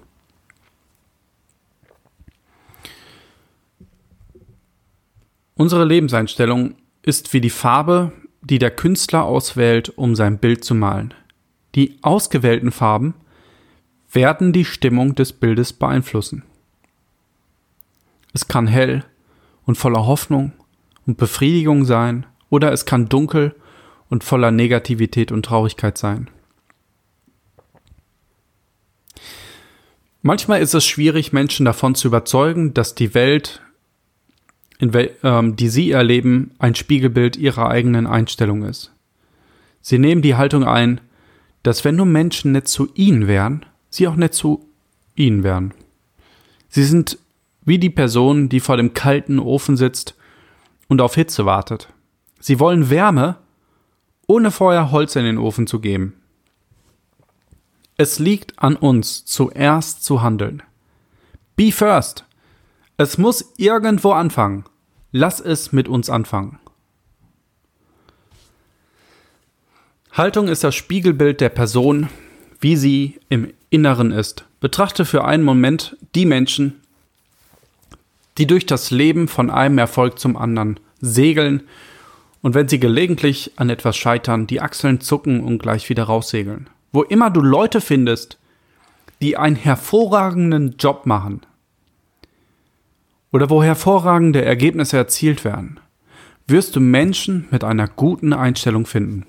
Unsere 5.55 5.85
Lebenseinstellung 5.85 6.75
ist 7.01 7.33
wie 7.33 7.39
die 7.39 7.49
Farbe, 7.49 8.11
die 8.41 8.59
der 8.59 8.71
Künstler 8.71 9.23
auswählt, 9.23 9.89
um 9.97 10.15
sein 10.15 10.37
Bild 10.37 10.65
zu 10.65 10.75
malen. 10.75 11.13
Die 11.75 11.97
ausgewählten 12.01 12.71
Farben 12.71 13.15
werden 14.11 14.51
die 14.51 14.65
Stimmung 14.65 15.15
des 15.15 15.33
Bildes 15.33 15.73
beeinflussen. 15.73 16.43
Es 18.33 18.49
kann 18.49 18.67
hell 18.67 19.05
und 19.65 19.77
voller 19.77 20.05
Hoffnung 20.05 20.51
und 21.07 21.17
Befriedigung 21.17 21.85
sein, 21.85 22.25
oder 22.49 22.71
es 22.71 22.85
kann 22.85 23.09
dunkel 23.09 23.55
und 24.09 24.23
voller 24.23 24.51
Negativität 24.51 25.31
und 25.31 25.45
Traurigkeit 25.45 25.97
sein. 25.97 26.29
Manchmal 30.21 30.61
ist 30.61 30.73
es 30.73 30.85
schwierig, 30.85 31.33
Menschen 31.33 31.65
davon 31.65 31.95
zu 31.95 32.07
überzeugen, 32.07 32.73
dass 32.73 32.95
die 32.95 33.13
Welt 33.13 33.61
ähm, 34.79 35.55
die 35.55 35.69
sie 35.69 35.91
erleben, 35.91 36.51
ein 36.59 36.75
Spiegelbild 36.75 37.37
ihrer 37.37 37.69
eigenen 37.69 38.07
Einstellung 38.07 38.63
ist. 38.63 38.91
Sie 39.81 39.99
nehmen 39.99 40.21
die 40.21 40.35
Haltung 40.35 40.63
ein, 40.63 41.01
dass 41.63 41.85
wenn 41.85 41.95
nur 41.95 42.05
Menschen 42.05 42.51
nicht 42.51 42.67
zu 42.67 42.89
ihnen 42.93 43.27
wären, 43.27 43.65
sie 43.89 44.07
auch 44.07 44.15
nicht 44.15 44.33
zu 44.33 44.67
ihnen 45.15 45.43
wären. 45.43 45.73
Sie 46.69 46.83
sind 46.83 47.17
wie 47.63 47.79
die 47.79 47.89
Person, 47.89 48.49
die 48.49 48.59
vor 48.59 48.77
dem 48.77 48.93
kalten 48.93 49.39
Ofen 49.39 49.77
sitzt 49.77 50.15
und 50.87 51.01
auf 51.01 51.15
Hitze 51.15 51.45
wartet. 51.45 51.89
Sie 52.39 52.59
wollen 52.59 52.89
Wärme, 52.89 53.37
ohne 54.27 54.51
vorher 54.51 54.91
Holz 54.91 55.15
in 55.15 55.23
den 55.23 55.37
Ofen 55.37 55.67
zu 55.67 55.79
geben. 55.79 56.13
Es 57.97 58.19
liegt 58.19 58.59
an 58.59 58.75
uns, 58.75 59.25
zuerst 59.25 60.03
zu 60.03 60.21
handeln. 60.21 60.61
Be 61.55 61.71
first. 61.71 62.24
Es 62.97 63.17
muss 63.17 63.53
irgendwo 63.57 64.11
anfangen. 64.11 64.63
Lass 65.11 65.41
es 65.41 65.73
mit 65.73 65.89
uns 65.89 66.09
anfangen. 66.09 66.59
Haltung 70.13 70.47
ist 70.47 70.63
das 70.63 70.75
Spiegelbild 70.75 71.41
der 71.41 71.49
Person, 71.49 72.07
wie 72.61 72.77
sie 72.77 73.19
im 73.27 73.51
Inneren 73.69 74.11
ist. 74.11 74.45
Betrachte 74.61 75.03
für 75.03 75.25
einen 75.25 75.43
Moment 75.43 75.97
die 76.15 76.25
Menschen, 76.25 76.79
die 78.37 78.47
durch 78.47 78.65
das 78.65 78.91
Leben 78.91 79.27
von 79.27 79.49
einem 79.49 79.77
Erfolg 79.77 80.17
zum 80.17 80.37
anderen 80.37 80.79
segeln 81.01 81.63
und 82.41 82.53
wenn 82.53 82.69
sie 82.69 82.79
gelegentlich 82.79 83.51
an 83.57 83.69
etwas 83.69 83.97
scheitern, 83.97 84.47
die 84.47 84.61
Achseln 84.61 85.01
zucken 85.01 85.41
und 85.41 85.59
gleich 85.59 85.89
wieder 85.89 86.03
raussegeln. 86.05 86.69
Wo 86.93 87.03
immer 87.03 87.29
du 87.29 87.41
Leute 87.41 87.81
findest, 87.81 88.37
die 89.21 89.35
einen 89.35 89.57
hervorragenden 89.57 90.77
Job 90.77 91.05
machen 91.05 91.41
oder 93.35 93.49
wo 93.49 93.61
hervorragende 93.61 94.45
Ergebnisse 94.45 94.95
erzielt 94.95 95.43
werden, 95.43 95.81
wirst 96.47 96.73
du 96.73 96.79
Menschen 96.79 97.49
mit 97.51 97.65
einer 97.65 97.85
guten 97.85 98.31
Einstellung 98.31 98.85
finden. 98.85 99.25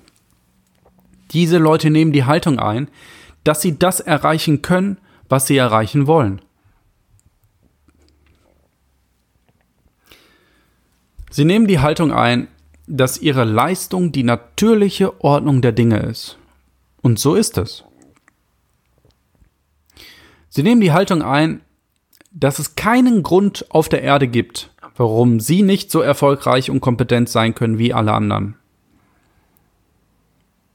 Diese 1.31 1.57
Leute 1.57 1.89
nehmen 1.89 2.13
die 2.13 2.23
Haltung 2.23 2.57
ein, 2.57 2.87
dass 3.43 3.61
sie 3.61 3.77
das 3.77 3.99
erreichen 3.99 4.61
können, 4.61 4.97
was 5.27 5.45
sie 5.47 5.57
erreichen 5.57 6.07
wollen. 6.07 6.39
Sie 11.29 11.43
nehmen 11.43 11.67
die 11.67 11.79
Haltung 11.79 12.13
ein, 12.13 12.47
dass 12.87 13.21
ihre 13.21 13.43
Leistung 13.43 14.13
die 14.13 14.23
natürliche 14.23 15.21
Ordnung 15.21 15.61
der 15.61 15.73
Dinge 15.73 15.99
ist. 15.99 16.37
Und 17.01 17.19
so 17.19 17.35
ist 17.35 17.57
es. 17.57 17.83
Sie 20.47 20.63
nehmen 20.63 20.79
die 20.79 20.93
Haltung 20.93 21.21
ein, 21.21 21.59
dass 22.39 22.59
es 22.59 22.75
keinen 22.75 23.23
Grund 23.23 23.65
auf 23.69 23.89
der 23.89 24.03
Erde 24.03 24.27
gibt, 24.27 24.71
warum 24.95 25.39
sie 25.39 25.63
nicht 25.63 25.89
so 25.89 26.01
erfolgreich 26.01 26.69
und 26.69 26.81
kompetent 26.81 27.29
sein 27.29 27.55
können 27.55 27.79
wie 27.79 27.93
alle 27.93 28.13
anderen. 28.13 28.55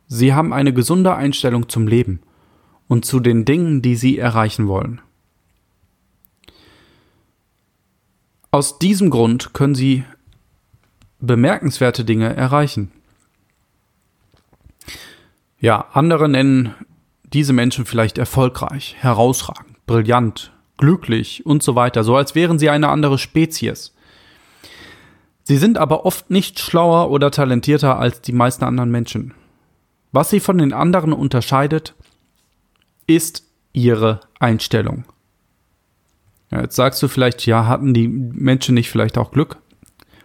Sie 0.08 0.34
haben 0.34 0.52
eine 0.52 0.72
gesunde 0.72 1.14
Einstellung 1.14 1.68
zum 1.68 1.86
Leben 1.86 2.20
und 2.88 3.04
zu 3.04 3.20
den 3.20 3.44
Dingen, 3.44 3.80
die 3.80 3.94
sie 3.94 4.18
erreichen 4.18 4.66
wollen. 4.66 5.00
Aus 8.50 8.80
diesem 8.80 9.08
Grund 9.08 9.54
können 9.54 9.76
sie 9.76 10.04
bemerkenswerte 11.20 12.04
Dinge 12.04 12.34
erreichen. 12.34 12.90
Ja, 15.60 15.86
andere 15.92 16.28
nennen 16.28 16.74
diese 17.22 17.52
Menschen 17.52 17.86
vielleicht 17.86 18.18
erfolgreich, 18.18 18.96
herausragend, 18.98 19.86
brillant, 19.86 20.52
glücklich 20.78 21.46
und 21.46 21.62
so 21.62 21.74
weiter, 21.74 22.04
so 22.04 22.16
als 22.16 22.34
wären 22.34 22.58
sie 22.58 22.70
eine 22.70 22.88
andere 22.88 23.18
Spezies. 23.18 23.94
Sie 25.44 25.56
sind 25.56 25.78
aber 25.78 26.06
oft 26.06 26.30
nicht 26.30 26.60
schlauer 26.60 27.10
oder 27.10 27.30
talentierter 27.30 27.98
als 27.98 28.20
die 28.20 28.32
meisten 28.32 28.64
anderen 28.64 28.90
Menschen. 28.90 29.34
Was 30.12 30.30
sie 30.30 30.40
von 30.40 30.58
den 30.58 30.72
anderen 30.72 31.12
unterscheidet, 31.12 31.94
ist 33.06 33.44
ihre 33.72 34.20
Einstellung. 34.38 35.04
Ja, 36.50 36.60
jetzt 36.60 36.76
sagst 36.76 37.02
du 37.02 37.08
vielleicht, 37.08 37.46
ja, 37.46 37.66
hatten 37.66 37.94
die 37.94 38.08
Menschen 38.08 38.74
nicht 38.74 38.90
vielleicht 38.90 39.16
auch 39.16 39.30
Glück? 39.30 39.56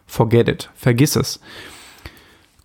Forget 0.05 0.49
it, 0.49 0.69
vergiss 0.75 1.15
es. 1.15 1.39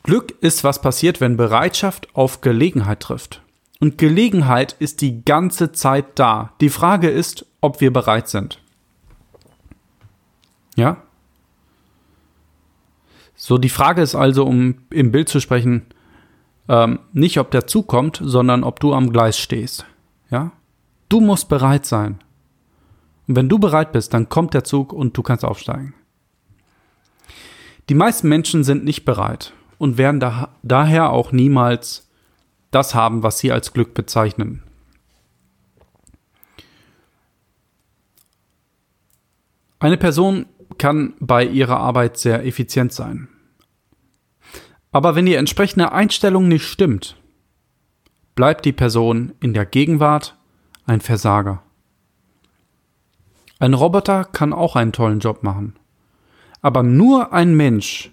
Glück 0.03 0.35
ist, 0.40 0.64
was 0.64 0.81
passiert, 0.81 1.21
wenn 1.21 1.37
Bereitschaft 1.37 2.09
auf 2.14 2.40
Gelegenheit 2.40 3.01
trifft. 3.01 3.41
Und 3.83 3.99
Gelegenheit 3.99 4.77
ist 4.79 5.01
die 5.01 5.25
ganze 5.25 5.73
Zeit 5.73 6.16
da. 6.16 6.53
Die 6.61 6.68
Frage 6.68 7.11
ist, 7.11 7.47
ob 7.61 7.81
wir 7.81 7.92
bereit 7.92 8.29
sind. 8.29 8.61
Ja? 10.77 10.99
So, 13.35 13.59
die 13.59 13.68
Frage 13.68 14.01
ist 14.01 14.14
also, 14.14 14.45
um 14.45 14.77
im 14.90 15.11
Bild 15.11 15.29
zu 15.29 15.40
sprechen, 15.40 15.87
ähm, 16.68 17.01
nicht, 17.12 17.40
ob 17.40 17.51
der 17.51 17.66
Zug 17.66 17.88
kommt, 17.88 18.21
sondern 18.23 18.62
ob 18.62 18.79
du 18.79 18.95
am 18.95 19.11
Gleis 19.11 19.37
stehst. 19.37 19.85
Ja? 20.31 20.53
Du 21.09 21.21
musst 21.21 21.49
bereit 21.49 21.85
sein. 21.85 22.21
Und 23.27 23.35
wenn 23.35 23.49
du 23.49 23.59
bereit 23.59 23.90
bist, 23.90 24.14
dann 24.14 24.29
kommt 24.29 24.55
der 24.55 24.62
Zug 24.62 24.92
und 24.92 25.16
du 25.16 25.25
kannst 25.25 25.45
aufsteigen. 25.45 25.92
Die 27.88 27.95
meisten 27.95 28.29
Menschen 28.29 28.62
sind 28.62 28.85
nicht 28.85 29.05
bereit 29.05 29.53
und 29.79 29.99
werden 29.99 30.21
da, 30.21 30.51
daher 30.62 31.11
auch 31.11 31.33
niemals 31.33 32.09
das 32.73 32.95
haben, 32.95 33.23
was 33.23 33.39
sie 33.39 33.53
als 33.53 33.73
Glück 33.73 33.95
bezeichnen. 33.95 34.65
Eine 39.79 39.97
Person 39.97 40.47
kann 40.79 41.15
bei 41.21 41.45
ihrer 41.45 41.79
Arbeit 41.79 42.17
sehr 42.17 42.45
effizient 42.45 42.93
sein. 42.93 43.29
Aber 44.91 45.15
wenn 45.15 45.27
die 45.27 45.35
entsprechende 45.35 45.93
Einstellung 45.93 46.49
nicht 46.49 46.67
stimmt, 46.67 47.17
bleibt 48.35 48.65
die 48.65 48.73
Person 48.73 49.33
in 49.41 49.55
der 49.55 49.67
Gegenwart 49.67 50.37
ein 50.87 51.01
Versager. 51.01 51.63
Ein 53.59 53.75
Roboter 53.75 54.25
kann 54.25 54.53
auch 54.53 54.77
einen 54.77 54.93
tollen 54.93 55.21
Job 55.21 55.43
machen. 55.43 55.77
Aber 56.63 56.83
nur 56.83 57.33
ein 57.33 57.55
Mensch 57.55 58.13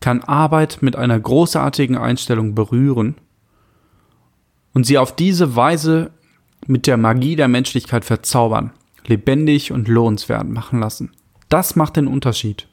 kann 0.00 0.22
Arbeit 0.22 0.78
mit 0.80 0.96
einer 0.96 1.18
großartigen 1.18 1.96
Einstellung 1.96 2.54
berühren 2.54 3.16
und 4.72 4.84
sie 4.84 4.98
auf 4.98 5.14
diese 5.14 5.56
Weise 5.56 6.10
mit 6.66 6.86
der 6.86 6.96
Magie 6.96 7.36
der 7.36 7.48
Menschlichkeit 7.48 8.04
verzaubern, 8.04 8.72
lebendig 9.06 9.72
und 9.72 9.88
lohnenswert 9.88 10.48
machen 10.48 10.80
lassen. 10.80 11.12
Das 11.48 11.76
macht 11.76 11.96
den 11.96 12.06
Unterschied. 12.06 12.68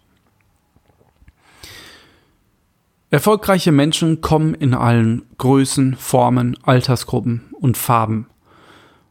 Erfolgreiche 3.10 3.72
Menschen 3.72 4.20
kommen 4.20 4.54
in 4.54 4.74
allen 4.74 5.24
Größen, 5.38 5.96
Formen, 5.96 6.58
Altersgruppen 6.64 7.46
und 7.54 7.78
Farben. 7.78 8.28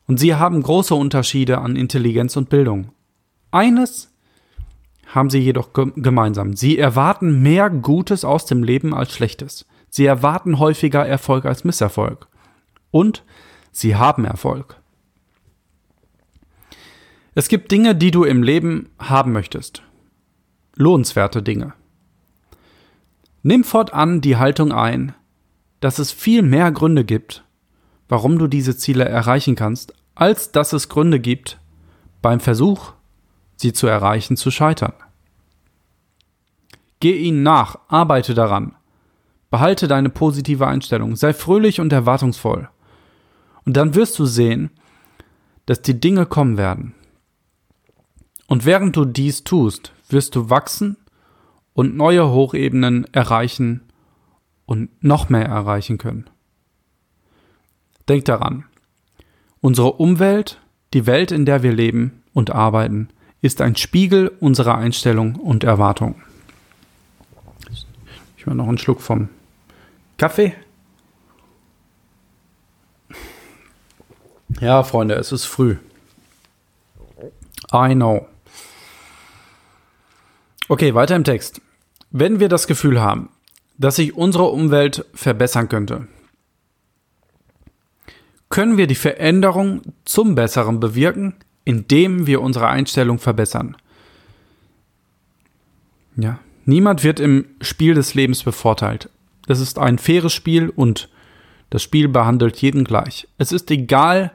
Und 0.06 0.18
sie 0.18 0.34
haben 0.34 0.62
große 0.62 0.94
Unterschiede 0.94 1.58
an 1.58 1.76
Intelligenz 1.76 2.36
und 2.36 2.50
Bildung. 2.50 2.92
Eines 3.50 4.12
haben 5.06 5.30
sie 5.30 5.38
jedoch 5.38 5.70
gemeinsam. 5.72 6.54
Sie 6.56 6.78
erwarten 6.78 7.42
mehr 7.42 7.70
Gutes 7.70 8.24
aus 8.24 8.44
dem 8.44 8.62
Leben 8.62 8.92
als 8.92 9.12
Schlechtes. 9.12 9.66
Sie 9.88 10.04
erwarten 10.04 10.58
häufiger 10.58 11.06
Erfolg 11.06 11.46
als 11.46 11.64
Misserfolg. 11.64 12.28
Und 12.90 13.24
sie 13.72 13.96
haben 13.96 14.24
Erfolg. 14.24 14.80
Es 17.34 17.48
gibt 17.48 17.70
Dinge, 17.70 17.94
die 17.94 18.10
du 18.10 18.24
im 18.24 18.42
Leben 18.42 18.88
haben 18.98 19.32
möchtest. 19.32 19.82
Lohnenswerte 20.74 21.42
Dinge. 21.42 21.74
Nimm 23.42 23.62
fortan 23.62 24.20
die 24.20 24.36
Haltung 24.36 24.72
ein, 24.72 25.14
dass 25.80 25.98
es 25.98 26.12
viel 26.12 26.42
mehr 26.42 26.72
Gründe 26.72 27.04
gibt, 27.04 27.44
warum 28.08 28.38
du 28.38 28.46
diese 28.46 28.76
Ziele 28.76 29.04
erreichen 29.04 29.54
kannst, 29.54 29.94
als 30.14 30.50
dass 30.50 30.72
es 30.72 30.88
Gründe 30.88 31.20
gibt, 31.20 31.60
beim 32.22 32.40
Versuch, 32.40 32.92
sie 33.56 33.72
zu 33.72 33.86
erreichen, 33.86 34.36
zu 34.36 34.50
scheitern. 34.50 34.94
Geh 37.00 37.16
ihnen 37.16 37.42
nach, 37.42 37.78
arbeite 37.88 38.34
daran. 38.34 38.74
Behalte 39.50 39.86
deine 39.86 40.08
positive 40.08 40.66
Einstellung, 40.66 41.16
sei 41.16 41.34
fröhlich 41.34 41.80
und 41.80 41.92
erwartungsvoll. 41.92 42.68
Und 43.66 43.76
dann 43.76 43.94
wirst 43.94 44.18
du 44.18 44.24
sehen, 44.24 44.70
dass 45.66 45.82
die 45.82 46.00
Dinge 46.00 46.24
kommen 46.24 46.56
werden. 46.56 46.94
Und 48.46 48.64
während 48.64 48.96
du 48.96 49.04
dies 49.04 49.44
tust, 49.44 49.92
wirst 50.08 50.36
du 50.36 50.48
wachsen 50.48 50.96
und 51.74 51.96
neue 51.96 52.30
Hochebenen 52.30 53.12
erreichen 53.12 53.82
und 54.66 54.88
noch 55.02 55.28
mehr 55.28 55.46
erreichen 55.46 55.98
können. 55.98 56.30
Denk 58.08 58.24
daran, 58.24 58.64
unsere 59.60 59.92
Umwelt, 59.94 60.60
die 60.94 61.06
Welt, 61.06 61.32
in 61.32 61.44
der 61.44 61.64
wir 61.64 61.72
leben 61.72 62.22
und 62.32 62.50
arbeiten, 62.50 63.08
ist 63.42 63.60
ein 63.60 63.74
Spiegel 63.74 64.28
unserer 64.38 64.78
Einstellung 64.78 65.34
und 65.34 65.64
Erwartung. 65.64 66.14
Ich 68.36 68.46
mache 68.46 68.56
noch 68.56 68.68
einen 68.68 68.78
Schluck 68.78 69.00
vom 69.00 69.28
Kaffee. 70.18 70.54
Ja, 74.60 74.82
Freunde, 74.82 75.14
es 75.14 75.32
ist 75.32 75.44
früh. 75.44 75.76
I 77.72 77.94
know. 77.94 78.26
Okay, 80.68 80.94
weiter 80.94 81.14
im 81.16 81.24
Text. 81.24 81.60
Wenn 82.10 82.40
wir 82.40 82.48
das 82.48 82.66
Gefühl 82.66 83.00
haben, 83.00 83.28
dass 83.78 83.96
sich 83.96 84.14
unsere 84.16 84.44
Umwelt 84.44 85.04
verbessern 85.14 85.68
könnte, 85.68 86.08
können 88.48 88.76
wir 88.76 88.86
die 88.86 88.94
Veränderung 88.94 89.82
zum 90.04 90.34
Besseren 90.34 90.80
bewirken, 90.80 91.34
indem 91.64 92.26
wir 92.26 92.40
unsere 92.40 92.68
Einstellung 92.68 93.18
verbessern. 93.18 93.76
Ja. 96.16 96.38
Niemand 96.64 97.04
wird 97.04 97.20
im 97.20 97.46
Spiel 97.60 97.94
des 97.94 98.14
Lebens 98.14 98.42
bevorteilt. 98.42 99.08
Es 99.46 99.60
ist 99.60 99.78
ein 99.78 99.98
faires 99.98 100.32
Spiel 100.32 100.68
und 100.70 101.08
das 101.70 101.82
Spiel 101.82 102.08
behandelt 102.08 102.56
jeden 102.56 102.82
gleich. 102.82 103.28
Es 103.38 103.52
ist 103.52 103.70
egal, 103.70 104.32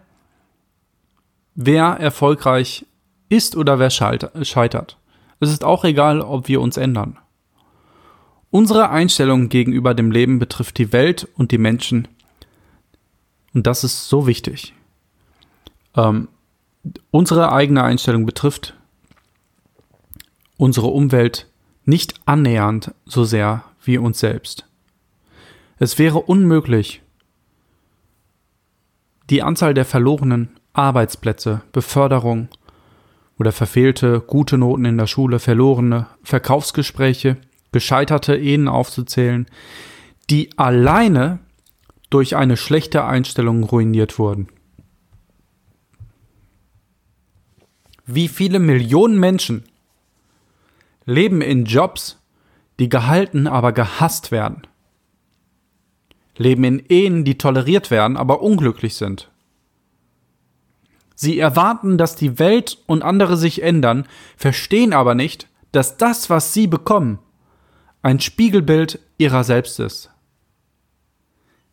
wer 1.56 1.86
erfolgreich 2.00 2.86
ist 3.30 3.56
oder 3.56 3.80
wer 3.80 3.90
scheitert. 3.90 4.98
Es 5.40 5.50
ist 5.50 5.64
auch 5.64 5.84
egal, 5.84 6.22
ob 6.22 6.48
wir 6.48 6.62
uns 6.62 6.78
ändern. 6.78 7.18
Unsere 8.50 8.90
Einstellung 8.90 9.48
gegenüber 9.50 9.94
dem 9.94 10.12
Leben 10.12 10.38
betrifft 10.38 10.78
die 10.78 10.92
Welt 10.92 11.28
und 11.36 11.52
die 11.52 11.58
Menschen. 11.58 12.08
Und 13.54 13.66
das 13.66 13.84
ist 13.84 14.10
so 14.10 14.28
wichtig. 14.28 14.74
Ähm, 15.96 16.28
unsere 17.12 17.52
eigene 17.52 17.84
Einstellung 17.84 18.26
betrifft 18.26 18.76
unsere 20.58 20.88
Umwelt 20.88 21.48
nicht 21.86 22.16
annähernd 22.26 22.94
so 23.06 23.24
sehr 23.24 23.64
wie 23.84 23.98
uns 23.98 24.20
selbst. 24.20 24.66
Es 25.80 25.98
wäre 25.98 26.20
unmöglich, 26.20 27.02
die 29.30 29.42
Anzahl 29.42 29.74
der 29.74 29.86
verlorenen 29.86 30.50
Arbeitsplätze, 30.74 31.62
Beförderung 31.72 32.50
oder 33.38 33.52
verfehlte 33.52 34.22
gute 34.22 34.58
Noten 34.58 34.86
in 34.86 34.98
der 34.98 35.08
Schule, 35.08 35.40
verlorene 35.40 36.08
Verkaufsgespräche, 36.24 37.38
gescheiterte 37.72 38.36
Ehen 38.36 38.68
aufzuzählen, 38.68 39.48
die 40.30 40.58
alleine 40.58 41.40
durch 42.10 42.36
eine 42.36 42.58
schlechte 42.58 43.06
Einstellung 43.06 43.64
ruiniert 43.64 44.20
wurden. 44.20 44.50
Wie 48.06 48.28
viele 48.28 48.60
Millionen 48.60 49.20
Menschen 49.20 49.64
leben 51.06 51.42
in 51.42 51.66
Jobs, 51.66 52.20
die 52.80 52.90
gehalten, 52.90 53.48
aber 53.48 53.72
gehasst 53.72 54.32
werden. 54.32 54.64
Leben 56.38 56.64
in 56.64 56.80
Ehen, 56.90 57.24
die 57.24 57.38
toleriert 57.38 57.90
werden, 57.92 58.18
aber 58.18 58.42
unglücklich 58.42 58.96
sind. 58.96 59.31
Sie 61.22 61.38
erwarten, 61.38 62.00
dass 62.00 62.16
die 62.16 62.40
Welt 62.40 62.80
und 62.88 63.04
andere 63.04 63.38
sich 63.38 63.62
ändern, 63.62 64.08
verstehen 64.38 64.92
aber 64.92 65.14
nicht, 65.14 65.48
dass 65.72 65.96
das, 65.96 66.32
was 66.32 66.52
sie 66.52 66.66
bekommen, 66.66 67.20
ein 68.02 68.20
Spiegelbild 68.20 68.98
ihrer 69.20 69.44
selbst 69.44 69.80
ist. 69.80 70.10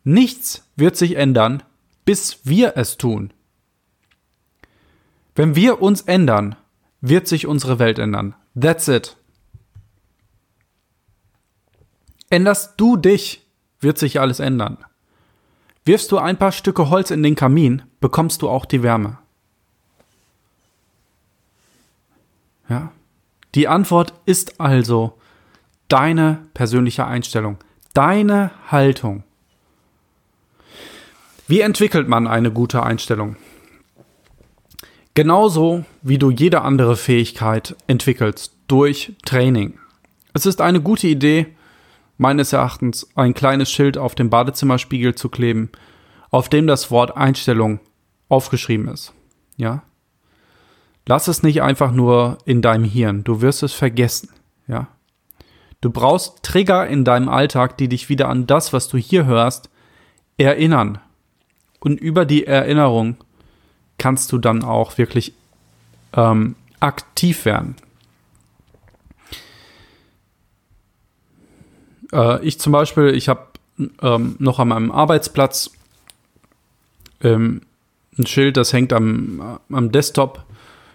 Nichts 0.03 0.69
wird 0.75 0.95
sich 0.97 1.15
ändern, 1.15 1.63
bis 2.05 2.41
wir 2.43 2.77
es 2.77 2.97
tun. 2.97 3.33
Wenn 5.33 5.55
wir 5.55 5.81
uns 5.81 6.01
ändern, 6.01 6.55
wird 7.01 7.27
sich 7.27 7.47
unsere 7.47 7.79
Welt 7.79 7.97
ändern. 7.97 8.35
That's 8.53 8.87
it. 8.87 9.17
Änderst 12.29 12.75
du 12.77 12.97
dich, 12.97 13.47
wird 13.79 13.97
sich 13.97 14.19
alles 14.19 14.39
ändern. 14.39 14.77
Wirfst 15.85 16.11
du 16.11 16.19
ein 16.19 16.37
paar 16.37 16.51
Stücke 16.51 16.91
Holz 16.91 17.09
in 17.09 17.23
den 17.23 17.33
Kamin, 17.33 17.81
bekommst 17.99 18.43
du 18.43 18.49
auch 18.49 18.65
die 18.65 18.83
Wärme. 18.83 19.17
Ja? 22.69 22.91
Die 23.55 23.67
Antwort 23.67 24.13
ist 24.25 24.61
also 24.61 25.17
deine 25.87 26.47
persönliche 26.53 27.05
Einstellung, 27.05 27.57
deine 27.93 28.51
Haltung. 28.67 29.23
Wie 31.47 31.61
entwickelt 31.61 32.07
man 32.07 32.27
eine 32.27 32.51
gute 32.51 32.83
Einstellung? 32.83 33.35
Genauso 35.15 35.83
wie 36.03 36.19
du 36.19 36.29
jede 36.29 36.61
andere 36.61 36.95
Fähigkeit 36.95 37.75
entwickelst 37.87 38.55
durch 38.67 39.13
Training. 39.25 39.79
Es 40.33 40.45
ist 40.45 40.61
eine 40.61 40.79
gute 40.79 41.07
Idee, 41.07 41.47
meines 42.17 42.53
Erachtens 42.53 43.09
ein 43.15 43.33
kleines 43.33 43.71
Schild 43.71 43.97
auf 43.97 44.13
dem 44.13 44.29
Badezimmerspiegel 44.29 45.15
zu 45.15 45.29
kleben, 45.29 45.71
auf 46.29 46.49
dem 46.49 46.67
das 46.67 46.91
Wort 46.91 47.17
Einstellung 47.17 47.79
aufgeschrieben 48.27 48.87
ist. 48.87 49.13
Ja? 49.57 49.81
Lass 51.05 51.27
es 51.27 51.43
nicht 51.43 51.61
einfach 51.61 51.91
nur 51.91 52.37
in 52.45 52.61
deinem 52.61 52.83
Hirn, 52.83 53.23
du 53.23 53.41
wirst 53.41 53.63
es 53.63 53.73
vergessen. 53.73 54.29
Ja? 54.67 54.87
Du 55.81 55.89
brauchst 55.89 56.43
Trigger 56.43 56.87
in 56.87 57.05
deinem 57.05 57.29
Alltag, 57.29 57.77
die 57.77 57.87
dich 57.87 58.09
wieder 58.09 58.29
an 58.29 58.47
das, 58.47 58.73
was 58.73 58.87
du 58.87 58.97
hier 58.97 59.25
hörst, 59.25 59.69
erinnern. 60.37 60.99
Und 61.79 61.99
über 61.99 62.25
die 62.25 62.45
Erinnerung 62.45 63.17
kannst 63.97 64.31
du 64.31 64.37
dann 64.37 64.63
auch 64.63 64.97
wirklich 64.97 65.33
ähm, 66.13 66.55
aktiv 66.79 67.45
werden. 67.45 67.75
Äh, 72.11 72.43
ich 72.45 72.59
zum 72.59 72.73
Beispiel, 72.73 73.09
ich 73.09 73.29
habe 73.29 73.47
ähm, 74.01 74.35
noch 74.39 74.59
an 74.59 74.69
meinem 74.69 74.91
Arbeitsplatz 74.91 75.71
ähm, 77.21 77.61
ein 78.17 78.25
Schild, 78.25 78.57
das 78.57 78.73
hängt 78.73 78.91
am, 78.91 79.59
am 79.69 79.91
Desktop. 79.91 80.43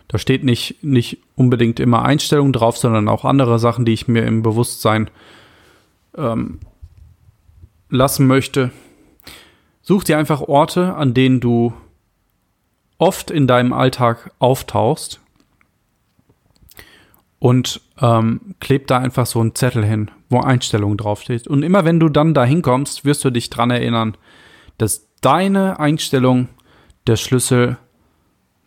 Da 0.08 0.18
steht 0.18 0.44
nicht, 0.44 0.82
nicht 0.82 1.18
unbedingt 1.34 1.80
immer 1.80 2.04
Einstellungen 2.04 2.52
drauf, 2.52 2.76
sondern 2.76 3.08
auch 3.08 3.24
andere 3.24 3.58
Sachen, 3.58 3.84
die 3.84 3.92
ich 3.92 4.06
mir 4.06 4.24
im 4.24 4.42
Bewusstsein 4.42 5.10
ähm, 6.16 6.60
lassen 7.88 8.26
möchte. 8.26 8.70
Such 9.82 10.04
dir 10.04 10.18
einfach 10.18 10.40
Orte, 10.40 10.94
an 10.94 11.14
denen 11.14 11.40
du 11.40 11.72
oft 12.98 13.30
in 13.30 13.46
deinem 13.46 13.72
Alltag 13.72 14.32
auftauchst 14.38 15.20
und 17.38 17.82
ähm, 18.00 18.54
kleb 18.60 18.86
da 18.86 18.98
einfach 18.98 19.26
so 19.26 19.40
einen 19.40 19.54
Zettel 19.54 19.84
hin, 19.84 20.10
wo 20.30 20.40
Einstellung 20.40 20.96
draufsteht. 20.96 21.46
Und 21.46 21.62
immer 21.62 21.84
wenn 21.84 22.00
du 22.00 22.08
dann 22.08 22.32
da 22.32 22.44
hinkommst, 22.44 23.04
wirst 23.04 23.24
du 23.24 23.30
dich 23.30 23.50
dran 23.50 23.70
erinnern, 23.70 24.16
dass 24.78 25.08
deine 25.20 25.78
Einstellung 25.78 26.48
der 27.06 27.16
Schlüssel 27.16 27.76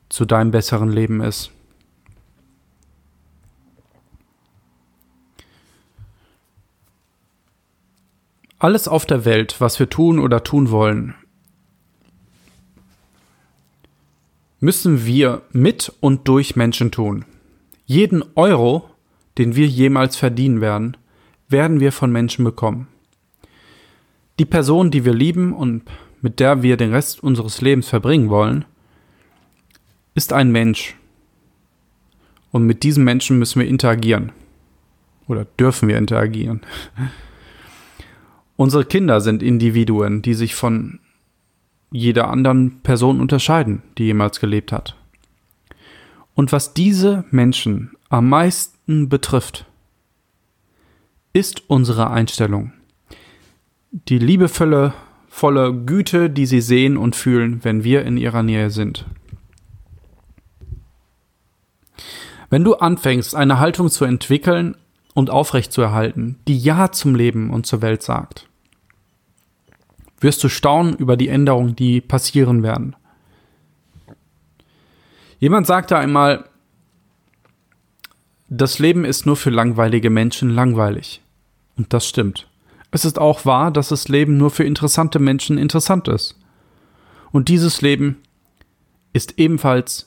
zu 0.10 0.26
deinem 0.26 0.52
besseren 0.52 0.92
Leben 0.92 1.22
ist. 1.22 1.52
Alles 8.60 8.88
auf 8.88 9.06
der 9.06 9.24
Welt, 9.24 9.62
was 9.62 9.80
wir 9.80 9.90
tun 9.90 10.18
oder 10.20 10.44
tun 10.44 10.72
wollen, 10.72 11.14
müssen 14.60 15.06
wir 15.06 15.44
mit 15.52 15.94
und 16.00 16.28
durch 16.28 16.56
Menschen 16.56 16.92
tun. 16.92 17.26
Jeden 17.86 18.24
Euro, 18.36 18.90
den 19.38 19.56
wir 19.56 19.68
jemals 19.68 20.16
verdienen 20.16 20.60
werden, 20.62 20.98
werden 21.48 21.80
wir 21.80 21.92
von 21.92 22.12
Menschen 22.12 22.44
bekommen. 22.44 22.88
Die 24.40 24.46
Person, 24.46 24.90
die 24.92 25.06
wir 25.06 25.14
lieben 25.14 25.54
und 25.54 25.84
mit 26.22 26.40
der 26.40 26.64
wir 26.64 26.78
den 26.78 26.92
Rest 26.92 27.22
unseres 27.22 27.62
Lebens 27.62 27.88
verbringen 27.88 28.30
wollen, 28.30 28.66
ist 30.18 30.34
ein 30.34 30.52
Mensch. 30.52 30.96
Und 32.52 32.66
mit 32.66 32.82
diesem 32.82 33.04
Menschen 33.04 33.38
müssen 33.38 33.62
wir 33.62 33.68
interagieren. 33.68 34.32
Oder 35.28 35.46
dürfen 35.46 35.88
wir 35.88 35.98
interagieren. 35.98 36.62
Unsere 38.56 38.84
Kinder 38.84 39.22
sind 39.22 39.44
Individuen, 39.44 40.24
die 40.24 40.34
sich 40.34 40.56
von 40.56 41.00
jeder 41.92 42.30
anderen 42.30 42.82
Person 42.82 43.22
unterscheiden, 43.22 43.84
die 43.98 44.06
jemals 44.06 44.40
gelebt 44.40 44.72
hat. 44.72 44.96
Und 46.34 46.52
was 46.52 46.74
diese 46.74 47.24
Menschen 47.30 47.92
am 48.10 48.28
meisten 48.28 49.10
betrifft, 49.10 49.66
ist 51.32 51.70
unsere 51.70 52.10
Einstellung. 52.10 52.74
Die 53.92 54.18
liebevolle 54.18 54.94
volle 55.28 55.72
Güte, 55.72 56.32
die 56.32 56.48
sie 56.48 56.62
sehen 56.62 56.98
und 56.98 57.16
fühlen, 57.16 57.64
wenn 57.64 57.84
wir 57.84 58.04
in 58.04 58.18
ihrer 58.18 58.42
Nähe 58.42 58.72
sind. 58.72 59.06
Wenn 62.50 62.64
du 62.64 62.76
anfängst, 62.76 63.36
eine 63.36 63.60
Haltung 63.60 63.90
zu 63.90 64.06
entwickeln 64.06 64.76
und 65.14 65.30
aufrechtzuerhalten, 65.30 66.40
die 66.48 66.58
Ja 66.58 66.92
zum 66.92 67.16
Leben 67.16 67.50
und 67.50 67.66
zur 67.66 67.82
Welt 67.82 68.04
sagt, 68.04 68.48
wirst 70.20 70.44
du 70.44 70.50
staunen 70.50 70.96
über 70.96 71.18
die 71.18 71.28
Änderungen, 71.28 71.76
die 71.76 72.02
passieren 72.02 72.64
werden. 72.64 72.96
Jemand 75.40 75.68
sagte 75.68 75.98
einmal, 75.98 76.46
das 78.50 78.80
Leben 78.80 79.06
ist 79.06 79.26
nur 79.26 79.36
für 79.36 79.50
langweilige 79.50 80.10
Menschen 80.10 80.50
langweilig. 80.50 81.22
Und 81.76 81.94
das 81.94 82.08
stimmt. 82.08 82.50
Es 82.92 83.06
ist 83.06 83.20
auch 83.20 83.46
wahr, 83.46 83.72
dass 83.72 83.90
das 83.90 84.08
Leben 84.08 84.38
nur 84.38 84.50
für 84.50 84.64
interessante 84.64 85.20
Menschen 85.20 85.58
interessant 85.58 86.08
ist. 86.08 86.40
Und 87.32 87.50
dieses 87.50 87.82
Leben 87.82 88.24
ist 89.14 89.38
ebenfalls 89.38 90.07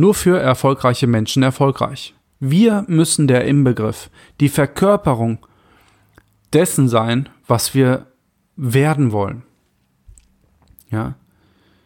nur 0.00 0.14
für 0.14 0.38
erfolgreiche 0.38 1.06
Menschen 1.06 1.42
erfolgreich. 1.42 2.14
Wir 2.40 2.84
müssen 2.88 3.28
der 3.28 3.44
Inbegriff, 3.44 4.10
die 4.40 4.48
Verkörperung 4.48 5.46
dessen 6.52 6.88
sein, 6.88 7.28
was 7.46 7.74
wir 7.74 8.06
werden 8.56 9.12
wollen. 9.12 9.42
Ja. 10.90 11.14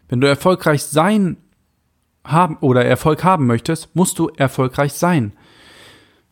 Wenn 0.08 0.20
du 0.20 0.28
erfolgreich 0.28 0.84
sein 0.84 1.36
haben 2.24 2.56
oder 2.58 2.84
Erfolg 2.84 3.24
haben 3.24 3.46
möchtest, 3.46 3.94
musst 3.94 4.18
du 4.18 4.28
erfolgreich 4.28 4.92
sein. 4.92 5.32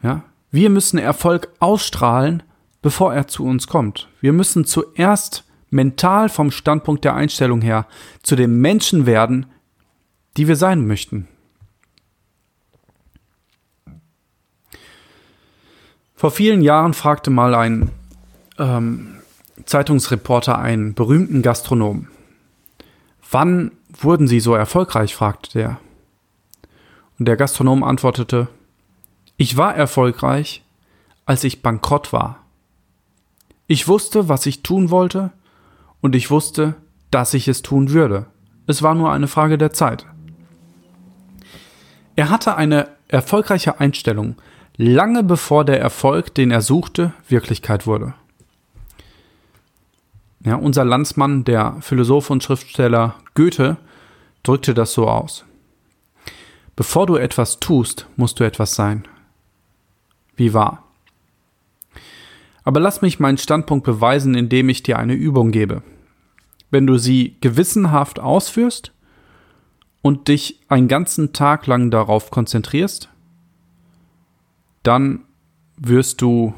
Ja? 0.02 0.24
Wir 0.50 0.70
müssen 0.70 0.98
Erfolg 0.98 1.48
ausstrahlen, 1.58 2.42
bevor 2.80 3.12
er 3.12 3.28
zu 3.28 3.44
uns 3.44 3.66
kommt. 3.66 4.08
Wir 4.20 4.32
müssen 4.32 4.64
zuerst 4.64 5.44
mental 5.70 6.28
vom 6.28 6.50
Standpunkt 6.50 7.04
der 7.04 7.14
Einstellung 7.14 7.60
her 7.60 7.86
zu 8.22 8.36
den 8.36 8.60
Menschen 8.60 9.06
werden, 9.06 9.46
die 10.36 10.48
wir 10.48 10.56
sein 10.56 10.86
möchten. 10.86 11.28
Vor 16.22 16.30
vielen 16.30 16.62
Jahren 16.62 16.94
fragte 16.94 17.30
mal 17.30 17.52
ein 17.52 17.90
ähm, 18.56 19.16
Zeitungsreporter 19.66 20.56
einen 20.56 20.94
berühmten 20.94 21.42
Gastronomen. 21.42 22.10
Wann 23.28 23.72
wurden 23.90 24.28
Sie 24.28 24.38
so 24.38 24.54
erfolgreich? 24.54 25.16
fragte 25.16 25.58
der. 25.58 25.80
Und 27.18 27.26
der 27.26 27.36
Gastronom 27.36 27.82
antwortete, 27.82 28.46
ich 29.36 29.56
war 29.56 29.74
erfolgreich, 29.74 30.62
als 31.26 31.42
ich 31.42 31.60
bankrott 31.60 32.12
war. 32.12 32.38
Ich 33.66 33.88
wusste, 33.88 34.28
was 34.28 34.46
ich 34.46 34.62
tun 34.62 34.90
wollte, 34.90 35.32
und 36.02 36.14
ich 36.14 36.30
wusste, 36.30 36.76
dass 37.10 37.34
ich 37.34 37.48
es 37.48 37.62
tun 37.62 37.90
würde. 37.90 38.26
Es 38.68 38.80
war 38.80 38.94
nur 38.94 39.10
eine 39.10 39.26
Frage 39.26 39.58
der 39.58 39.72
Zeit. 39.72 40.06
Er 42.14 42.30
hatte 42.30 42.54
eine 42.54 42.90
erfolgreiche 43.08 43.80
Einstellung, 43.80 44.36
lange 44.76 45.22
bevor 45.22 45.64
der 45.64 45.80
Erfolg, 45.80 46.34
den 46.34 46.50
er 46.50 46.62
suchte, 46.62 47.12
Wirklichkeit 47.28 47.86
wurde. 47.86 48.14
Ja, 50.44 50.56
unser 50.56 50.84
Landsmann, 50.84 51.44
der 51.44 51.76
Philosoph 51.80 52.30
und 52.30 52.42
Schriftsteller 52.42 53.14
Goethe, 53.34 53.76
drückte 54.42 54.74
das 54.74 54.92
so 54.92 55.08
aus. 55.08 55.44
Bevor 56.74 57.06
du 57.06 57.16
etwas 57.16 57.60
tust, 57.60 58.06
musst 58.16 58.40
du 58.40 58.44
etwas 58.44 58.74
sein. 58.74 59.06
Wie 60.34 60.52
wahr. 60.52 60.84
Aber 62.64 62.80
lass 62.80 63.02
mich 63.02 63.20
meinen 63.20 63.38
Standpunkt 63.38 63.84
beweisen, 63.84 64.34
indem 64.34 64.68
ich 64.68 64.82
dir 64.82 64.98
eine 64.98 65.14
Übung 65.14 65.50
gebe. 65.50 65.82
Wenn 66.70 66.86
du 66.86 66.96
sie 66.96 67.36
gewissenhaft 67.40 68.18
ausführst 68.18 68.92
und 70.00 70.28
dich 70.28 70.60
einen 70.68 70.88
ganzen 70.88 71.32
Tag 71.32 71.66
lang 71.66 71.90
darauf 71.90 72.30
konzentrierst, 72.30 73.10
dann 74.82 75.24
wirst 75.76 76.22
du 76.22 76.54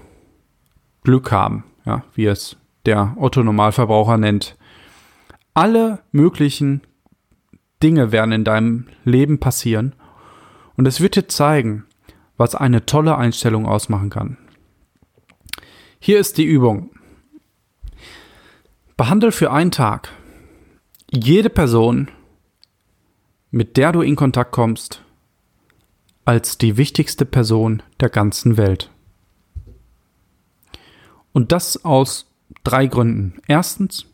Glück 1.02 1.30
haben, 1.30 1.64
ja, 1.84 2.04
wie 2.14 2.26
es 2.26 2.56
der 2.87 3.14
Otto 3.18 3.42
Normalverbraucher 3.42 4.16
nennt. 4.16 4.56
Alle 5.52 6.00
möglichen 6.12 6.82
Dinge 7.82 8.12
werden 8.12 8.32
in 8.32 8.44
deinem 8.44 8.87
Leben 9.04 9.38
passieren 9.38 9.94
und 10.76 10.87
es 10.87 11.00
wird 11.00 11.16
dir 11.16 11.28
zeigen, 11.28 11.84
was 12.37 12.54
eine 12.54 12.87
tolle 12.87 13.16
Einstellung 13.16 13.66
ausmachen 13.66 14.10
kann. 14.10 14.38
Hier 16.00 16.18
ist 16.18 16.38
die 16.38 16.44
Übung. 16.44 16.90
Behandle 18.96 19.32
für 19.32 19.50
einen 19.50 19.70
Tag 19.70 20.10
jede 21.10 21.50
Person, 21.50 22.10
mit 23.50 23.76
der 23.76 23.92
du 23.92 24.00
in 24.02 24.16
Kontakt 24.16 24.50
kommst, 24.50 25.04
als 26.24 26.58
die 26.58 26.76
wichtigste 26.76 27.24
Person 27.24 27.82
der 28.00 28.08
ganzen 28.08 28.56
Welt. 28.56 28.90
Und 31.32 31.52
das 31.52 31.84
aus 31.84 32.30
drei 32.62 32.87
Gründen. 32.87 33.40
Erstens, 33.46 34.06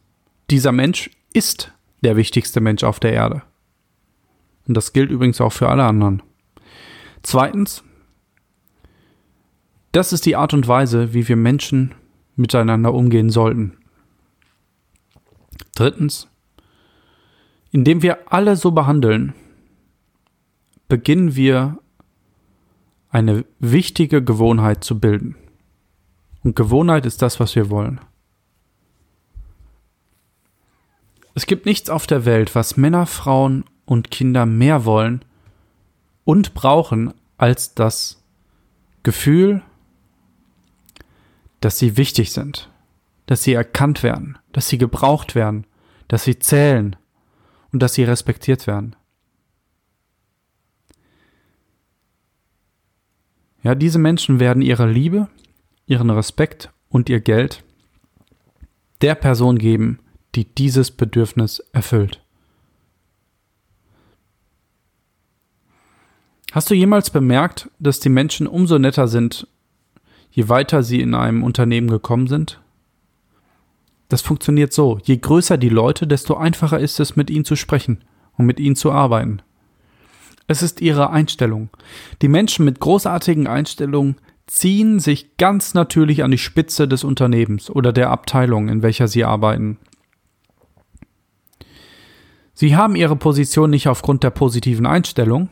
dieser 0.50 0.72
Mensch 0.72 1.10
ist 1.32 1.72
der 2.02 2.16
wichtigste 2.16 2.60
Mensch 2.60 2.82
auf 2.82 2.98
der 2.98 3.12
Erde. 3.12 3.42
Und 4.66 4.76
das 4.76 4.92
gilt 4.92 5.10
übrigens 5.10 5.40
auch 5.40 5.52
für 5.52 5.68
alle 5.68 5.84
anderen. 5.84 6.22
Zweitens, 7.22 7.84
das 9.92 10.12
ist 10.12 10.26
die 10.26 10.36
Art 10.36 10.54
und 10.54 10.66
Weise, 10.68 11.12
wie 11.12 11.28
wir 11.28 11.36
Menschen 11.36 11.94
miteinander 12.36 12.94
umgehen 12.94 13.30
sollten. 13.30 13.76
Drittens, 15.74 16.28
indem 17.70 18.02
wir 18.02 18.32
alle 18.32 18.56
so 18.56 18.70
behandeln, 18.70 19.34
beginnen 20.88 21.36
wir 21.36 21.78
eine 23.10 23.44
wichtige 23.58 24.22
Gewohnheit 24.22 24.84
zu 24.84 24.98
bilden. 24.98 25.36
Und 26.42 26.56
Gewohnheit 26.56 27.06
ist 27.06 27.22
das, 27.22 27.40
was 27.40 27.54
wir 27.54 27.68
wollen. 27.68 28.00
Es 31.34 31.46
gibt 31.46 31.66
nichts 31.66 31.90
auf 31.90 32.06
der 32.06 32.24
Welt, 32.24 32.54
was 32.54 32.76
Männer, 32.76 33.06
Frauen 33.06 33.64
und 33.84 34.10
Kinder 34.10 34.46
mehr 34.46 34.84
wollen 34.84 35.24
und 36.24 36.54
brauchen 36.54 37.12
als 37.38 37.74
das 37.74 38.22
Gefühl, 39.02 39.62
dass 41.60 41.78
sie 41.78 41.96
wichtig 41.96 42.32
sind, 42.32 42.70
dass 43.26 43.42
sie 43.42 43.52
erkannt 43.52 44.02
werden, 44.02 44.38
dass 44.52 44.68
sie 44.68 44.78
gebraucht 44.78 45.34
werden, 45.34 45.66
dass 46.08 46.24
sie 46.24 46.38
zählen 46.38 46.96
und 47.72 47.82
dass 47.82 47.94
sie 47.94 48.04
respektiert 48.04 48.66
werden. 48.66 48.96
Ja, 53.62 53.74
diese 53.74 53.98
Menschen 53.98 54.40
werden 54.40 54.62
ihre 54.62 54.90
Liebe, 54.90 55.28
ihren 55.86 56.10
Respekt 56.10 56.70
und 56.88 57.08
ihr 57.08 57.20
Geld 57.20 57.62
der 59.00 59.14
Person 59.14 59.58
geben, 59.58 59.98
die 60.34 60.44
dieses 60.44 60.90
Bedürfnis 60.90 61.60
erfüllt. 61.72 62.22
Hast 66.52 66.70
du 66.70 66.74
jemals 66.74 67.10
bemerkt, 67.10 67.70
dass 67.78 68.00
die 68.00 68.08
Menschen 68.08 68.46
umso 68.46 68.78
netter 68.78 69.08
sind, 69.08 69.46
je 70.30 70.48
weiter 70.48 70.82
sie 70.82 71.00
in 71.00 71.14
einem 71.14 71.42
Unternehmen 71.42 71.88
gekommen 71.88 72.26
sind? 72.26 72.60
Das 74.08 74.20
funktioniert 74.22 74.72
so. 74.72 74.98
Je 75.04 75.16
größer 75.16 75.56
die 75.56 75.68
Leute, 75.68 76.06
desto 76.08 76.36
einfacher 76.36 76.80
ist 76.80 76.98
es, 76.98 77.14
mit 77.14 77.30
ihnen 77.30 77.44
zu 77.44 77.54
sprechen 77.54 78.02
und 78.36 78.46
mit 78.46 78.58
ihnen 78.58 78.74
zu 78.74 78.90
arbeiten. 78.90 79.42
Es 80.50 80.62
ist 80.62 80.80
ihre 80.80 81.10
Einstellung. 81.10 81.70
Die 82.22 82.26
Menschen 82.26 82.64
mit 82.64 82.80
großartigen 82.80 83.46
Einstellungen 83.46 84.16
ziehen 84.48 84.98
sich 84.98 85.36
ganz 85.36 85.74
natürlich 85.74 86.24
an 86.24 86.32
die 86.32 86.38
Spitze 86.38 86.88
des 86.88 87.04
Unternehmens 87.04 87.70
oder 87.70 87.92
der 87.92 88.10
Abteilung, 88.10 88.68
in 88.68 88.82
welcher 88.82 89.06
sie 89.06 89.22
arbeiten. 89.22 89.78
Sie 92.52 92.74
haben 92.74 92.96
ihre 92.96 93.14
Position 93.14 93.70
nicht 93.70 93.86
aufgrund 93.86 94.24
der 94.24 94.30
positiven 94.30 94.86
Einstellung, 94.86 95.50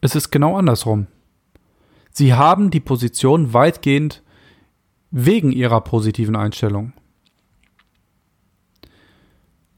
es 0.00 0.16
ist 0.16 0.30
genau 0.30 0.56
andersrum. 0.56 1.06
Sie 2.10 2.34
haben 2.34 2.72
die 2.72 2.80
Position 2.80 3.52
weitgehend 3.52 4.24
wegen 5.12 5.52
ihrer 5.52 5.82
positiven 5.82 6.34
Einstellung. 6.34 6.94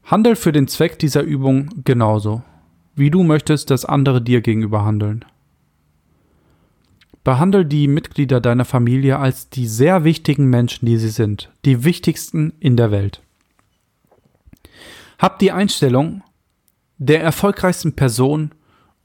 Handel 0.05 0.35
für 0.35 0.51
den 0.51 0.67
Zweck 0.67 0.97
dieser 0.97 1.21
Übung 1.21 1.69
genauso, 1.85 2.41
wie 2.99 3.09
du 3.09 3.23
möchtest, 3.23 3.71
dass 3.71 3.85
andere 3.85 4.21
dir 4.21 4.41
gegenüber 4.41 4.85
handeln. 4.85 5.25
Behandle 7.23 7.65
die 7.65 7.87
Mitglieder 7.87 8.41
deiner 8.41 8.65
Familie 8.65 9.17
als 9.17 9.49
die 9.49 9.67
sehr 9.67 10.03
wichtigen 10.03 10.49
Menschen, 10.49 10.85
die 10.85 10.97
sie 10.97 11.09
sind, 11.09 11.49
die 11.65 11.83
wichtigsten 11.83 12.53
in 12.59 12.77
der 12.77 12.91
Welt. 12.91 13.21
Hab 15.17 15.39
die 15.39 15.51
Einstellung 15.51 16.23
der 16.97 17.23
erfolgreichsten 17.23 17.95
Person 17.95 18.51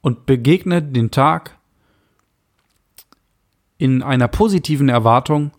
und 0.01 0.27
begegne 0.27 0.83
den 0.83 1.11
Tag 1.11 1.59
in 3.79 4.03
einer 4.03 4.29
positiven 4.29 4.89
Erwartung 4.89 5.53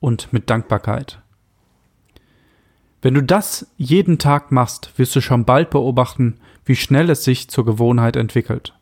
und 0.00 0.32
mit 0.32 0.50
Dankbarkeit. 0.50 1.20
Wenn 3.00 3.14
du 3.14 3.22
das 3.22 3.66
jeden 3.76 4.18
Tag 4.18 4.52
machst, 4.52 4.92
wirst 4.96 5.16
du 5.16 5.20
schon 5.20 5.44
bald 5.44 5.70
beobachten, 5.70 6.38
wie 6.64 6.76
schnell 6.76 7.10
es 7.10 7.24
sich 7.24 7.48
zur 7.48 7.64
Gewohnheit 7.64 8.16
entwickelt. 8.16 8.74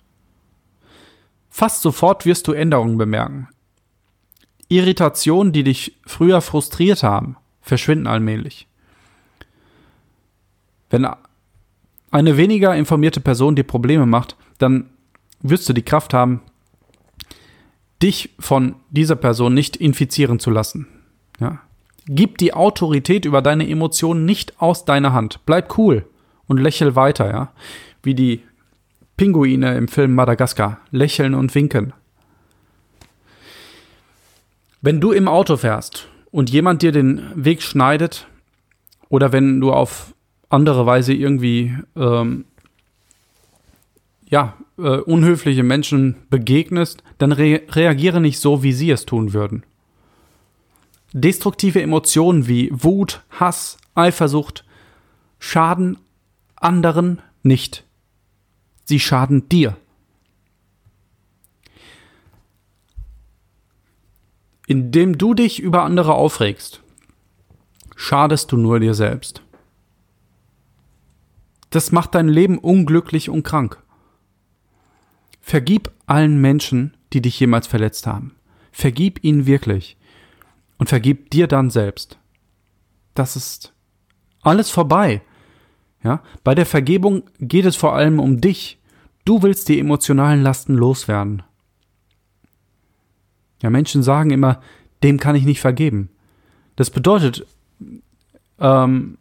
Fast 1.48 1.82
sofort 1.82 2.26
wirst 2.26 2.46
du 2.46 2.52
Änderungen 2.52 2.98
bemerken. 2.98 3.48
Irritationen, 4.68 5.52
die 5.52 5.64
dich 5.64 5.98
früher 6.06 6.40
frustriert 6.40 7.02
haben, 7.02 7.36
verschwinden 7.60 8.06
allmählich. 8.06 8.68
Wenn 10.90 11.06
eine 12.10 12.36
weniger 12.36 12.76
informierte 12.76 13.20
Person 13.20 13.56
dir 13.56 13.64
Probleme 13.64 14.06
macht, 14.06 14.36
dann 14.58 14.90
wirst 15.40 15.68
du 15.68 15.72
die 15.72 15.82
Kraft 15.82 16.14
haben, 16.14 16.42
dich 18.02 18.30
von 18.38 18.76
dieser 18.90 19.16
Person 19.16 19.54
nicht 19.54 19.76
infizieren 19.76 20.38
zu 20.38 20.50
lassen. 20.50 20.86
Ja. 21.40 21.60
Gib 22.06 22.38
die 22.38 22.54
Autorität 22.54 23.24
über 23.24 23.42
deine 23.42 23.68
Emotionen 23.68 24.24
nicht 24.24 24.60
aus 24.60 24.84
deiner 24.84 25.12
Hand. 25.12 25.40
Bleib 25.46 25.76
cool 25.78 26.09
und 26.50 26.58
lächel 26.58 26.96
weiter, 26.96 27.30
ja. 27.30 27.52
Wie 28.02 28.16
die 28.16 28.42
Pinguine 29.16 29.76
im 29.76 29.86
Film 29.86 30.16
Madagaskar. 30.16 30.80
Lächeln 30.90 31.34
und 31.34 31.54
winken. 31.54 31.92
Wenn 34.82 35.00
du 35.00 35.12
im 35.12 35.28
Auto 35.28 35.56
fährst 35.56 36.08
und 36.32 36.50
jemand 36.50 36.82
dir 36.82 36.90
den 36.90 37.22
Weg 37.36 37.62
schneidet 37.62 38.26
oder 39.08 39.30
wenn 39.30 39.60
du 39.60 39.72
auf 39.72 40.12
andere 40.48 40.86
Weise 40.86 41.14
irgendwie 41.14 41.72
ähm, 41.94 42.46
ja, 44.26 44.56
äh, 44.76 44.82
unhöfliche 44.82 45.62
Menschen 45.62 46.16
begegnest, 46.30 47.04
dann 47.18 47.30
re 47.30 47.62
reagiere 47.68 48.20
nicht 48.20 48.40
so, 48.40 48.64
wie 48.64 48.72
sie 48.72 48.90
es 48.90 49.06
tun 49.06 49.32
würden. 49.32 49.62
Destruktive 51.12 51.80
Emotionen 51.80 52.48
wie 52.48 52.70
Wut, 52.72 53.22
Hass, 53.30 53.78
Eifersucht 53.94 54.64
schaden 55.38 55.96
anderen 56.60 57.20
nicht. 57.42 57.84
Sie 58.84 59.00
schaden 59.00 59.48
dir. 59.48 59.76
Indem 64.66 65.18
du 65.18 65.34
dich 65.34 65.60
über 65.60 65.82
andere 65.82 66.14
aufregst, 66.14 66.80
schadest 67.96 68.52
du 68.52 68.56
nur 68.56 68.78
dir 68.78 68.94
selbst. 68.94 69.42
Das 71.70 71.92
macht 71.92 72.14
dein 72.14 72.28
Leben 72.28 72.58
unglücklich 72.58 73.30
und 73.30 73.42
krank. 73.42 73.82
Vergib 75.40 75.90
allen 76.06 76.40
Menschen, 76.40 76.96
die 77.12 77.20
dich 77.20 77.38
jemals 77.40 77.66
verletzt 77.66 78.06
haben. 78.06 78.34
Vergib 78.70 79.24
ihnen 79.24 79.46
wirklich. 79.46 79.96
Und 80.78 80.88
vergib 80.88 81.30
dir 81.30 81.46
dann 81.46 81.70
selbst. 81.70 82.18
Das 83.14 83.36
ist 83.36 83.72
alles 84.42 84.70
vorbei. 84.70 85.22
Ja, 86.02 86.22
bei 86.44 86.54
der 86.54 86.66
Vergebung 86.66 87.24
geht 87.40 87.66
es 87.66 87.76
vor 87.76 87.94
allem 87.94 88.20
um 88.20 88.40
dich. 88.40 88.78
Du 89.24 89.42
willst 89.42 89.68
die 89.68 89.78
emotionalen 89.78 90.42
Lasten 90.42 90.74
loswerden. 90.74 91.42
Ja, 93.62 93.68
Menschen 93.68 94.02
sagen 94.02 94.30
immer, 94.30 94.62
dem 95.02 95.18
kann 95.18 95.36
ich 95.36 95.44
nicht 95.44 95.60
vergeben. 95.60 96.08
Das 96.76 96.90
bedeutet, 96.90 97.46
ähm, 98.58 99.18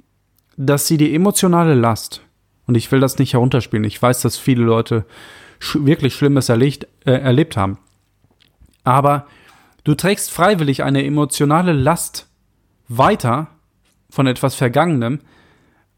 dass 0.55 0.87
sie 0.87 0.97
die 0.97 1.13
emotionale 1.13 1.73
Last, 1.73 2.21
und 2.67 2.75
ich 2.75 2.91
will 2.91 2.99
das 2.99 3.17
nicht 3.17 3.33
herunterspielen, 3.33 3.83
ich 3.83 4.01
weiß, 4.01 4.21
dass 4.21 4.37
viele 4.37 4.63
Leute 4.63 5.05
sch 5.59 5.77
wirklich 5.81 6.15
Schlimmes 6.15 6.47
erlebt, 6.49 6.87
äh, 7.05 7.11
erlebt 7.11 7.57
haben, 7.57 7.77
aber 8.83 9.27
du 9.83 9.95
trägst 9.95 10.31
freiwillig 10.31 10.83
eine 10.83 11.03
emotionale 11.03 11.73
Last 11.73 12.29
weiter 12.87 13.47
von 14.09 14.27
etwas 14.27 14.55
Vergangenem, 14.55 15.19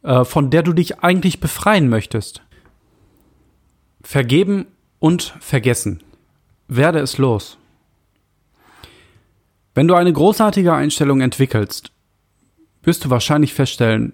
äh, 0.03 0.25
von 0.25 0.49
der 0.49 0.63
du 0.63 0.73
dich 0.73 0.99
eigentlich 0.99 1.39
befreien 1.39 1.89
möchtest. 1.89 2.41
Vergeben 4.01 4.67
und 4.99 5.35
vergessen. 5.39 6.03
Werde 6.67 6.99
es 6.99 7.17
los. 7.17 7.57
Wenn 9.73 9.87
du 9.87 9.95
eine 9.95 10.11
großartige 10.11 10.73
Einstellung 10.73 11.21
entwickelst, 11.21 11.91
wirst 12.83 13.05
du 13.05 13.09
wahrscheinlich 13.09 13.53
feststellen, 13.53 14.13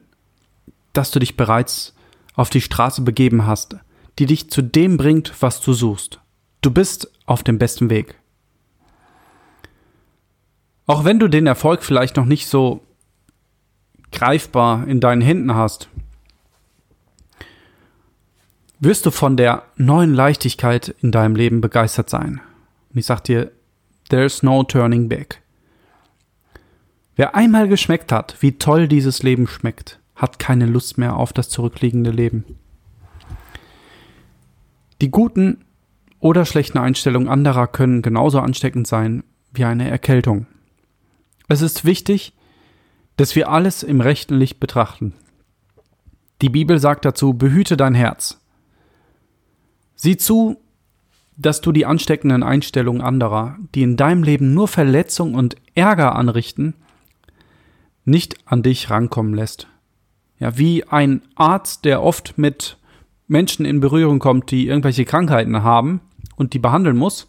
dass 0.94 1.12
du 1.12 1.20
dich 1.20 1.38
bereits 1.38 1.96
auf 2.36 2.50
die 2.50 2.62
Straße 2.62 3.02
begeben 3.02 3.46
hast, 3.46 3.78
die 4.20 4.26
dich 4.26 4.50
zu 4.50 4.62
dem 4.62 4.98
bringt, 4.98 5.34
was 5.42 5.62
du 5.62 5.74
suchst. 5.74 6.20
Du 6.62 6.72
bist 6.72 7.12
auf 7.26 7.44
dem 7.44 7.58
besten 7.58 7.90
Weg. 7.90 8.16
Auch 10.86 11.04
wenn 11.04 11.20
du 11.20 11.28
den 11.28 11.48
Erfolg 11.48 11.84
vielleicht 11.84 12.16
noch 12.18 12.26
nicht 12.26 12.48
so 12.48 12.87
greifbar 14.12 14.88
in 14.88 15.00
deinen 15.00 15.22
Händen 15.22 15.56
hast, 15.56 15.90
wirst 18.80 19.06
du 19.06 19.12
von 19.12 19.38
der 19.38 19.64
neuen 19.76 20.14
Leichtigkeit 20.14 20.96
in 21.02 21.12
deinem 21.12 21.36
Leben 21.36 21.62
begeistert 21.62 22.10
sein. 22.10 22.42
Und 22.92 23.00
ich 23.00 23.06
sag 23.06 23.24
dir, 23.24 23.52
there's 24.10 24.44
no 24.44 24.64
turning 24.64 25.10
back. 25.10 25.42
Wer 27.16 27.36
einmal 27.36 27.68
geschmeckt 27.68 28.12
hat, 28.12 28.36
wie 28.42 28.60
toll 28.60 28.88
dieses 28.88 29.24
Leben 29.24 29.48
schmeckt, 29.48 30.00
hat 30.16 30.38
keine 30.38 30.68
Lust 30.68 30.98
mehr 30.98 31.16
auf 31.16 31.34
das 31.34 31.50
zurückliegende 31.50 32.12
Leben. 32.12 32.46
Die 35.02 35.10
guten 35.10 35.66
oder 36.20 36.46
schlechten 36.46 36.78
Einstellungen 36.78 37.28
anderer 37.28 37.68
können 37.68 38.02
genauso 38.02 38.40
ansteckend 38.40 38.88
sein 38.88 39.24
wie 39.52 39.66
eine 39.66 39.90
Erkältung. 39.90 40.46
Es 41.48 41.62
ist 41.62 41.86
wichtig, 41.86 42.34
dass 43.18 43.36
wir 43.36 43.50
alles 43.50 43.84
im 43.84 44.00
rechten 44.00 44.36
Licht 44.36 44.60
betrachten. 44.60 45.14
Die 46.42 46.50
Bibel 46.50 46.80
sagt 46.80 47.04
dazu, 47.04 47.34
behüte 47.34 47.76
dein 47.76 47.96
Herz. 47.96 48.40
Sieh 49.96 50.18
zu, 50.18 50.58
dass 51.36 51.62
du 51.62 51.72
die 51.72 51.86
ansteckenden 51.86 52.44
Einstellungen 52.44 53.02
anderer, 53.02 53.58
die 53.76 53.82
in 53.82 53.98
deinem 53.98 54.24
Leben 54.24 54.54
nur 54.54 54.68
Verletzung 54.68 55.36
und 55.36 55.56
Ärger 55.74 56.16
anrichten, 56.16 56.76
nicht 58.06 58.38
an 58.46 58.64
dich 58.64 58.90
rankommen 58.90 59.34
lässt. 59.34 59.68
Ja, 60.40 60.58
wie 60.58 60.84
ein 60.84 61.22
Arzt, 61.36 61.86
der 61.86 62.04
oft 62.04 62.38
mit 62.38 62.78
Menschen 63.28 63.66
in 63.66 63.80
Berührung 63.80 64.20
kommt, 64.20 64.52
die 64.52 64.68
irgendwelche 64.68 65.06
Krankheiten 65.06 65.64
haben 65.64 66.02
und 66.36 66.54
die 66.54 66.60
behandeln 66.60 66.96
muss. 66.96 67.28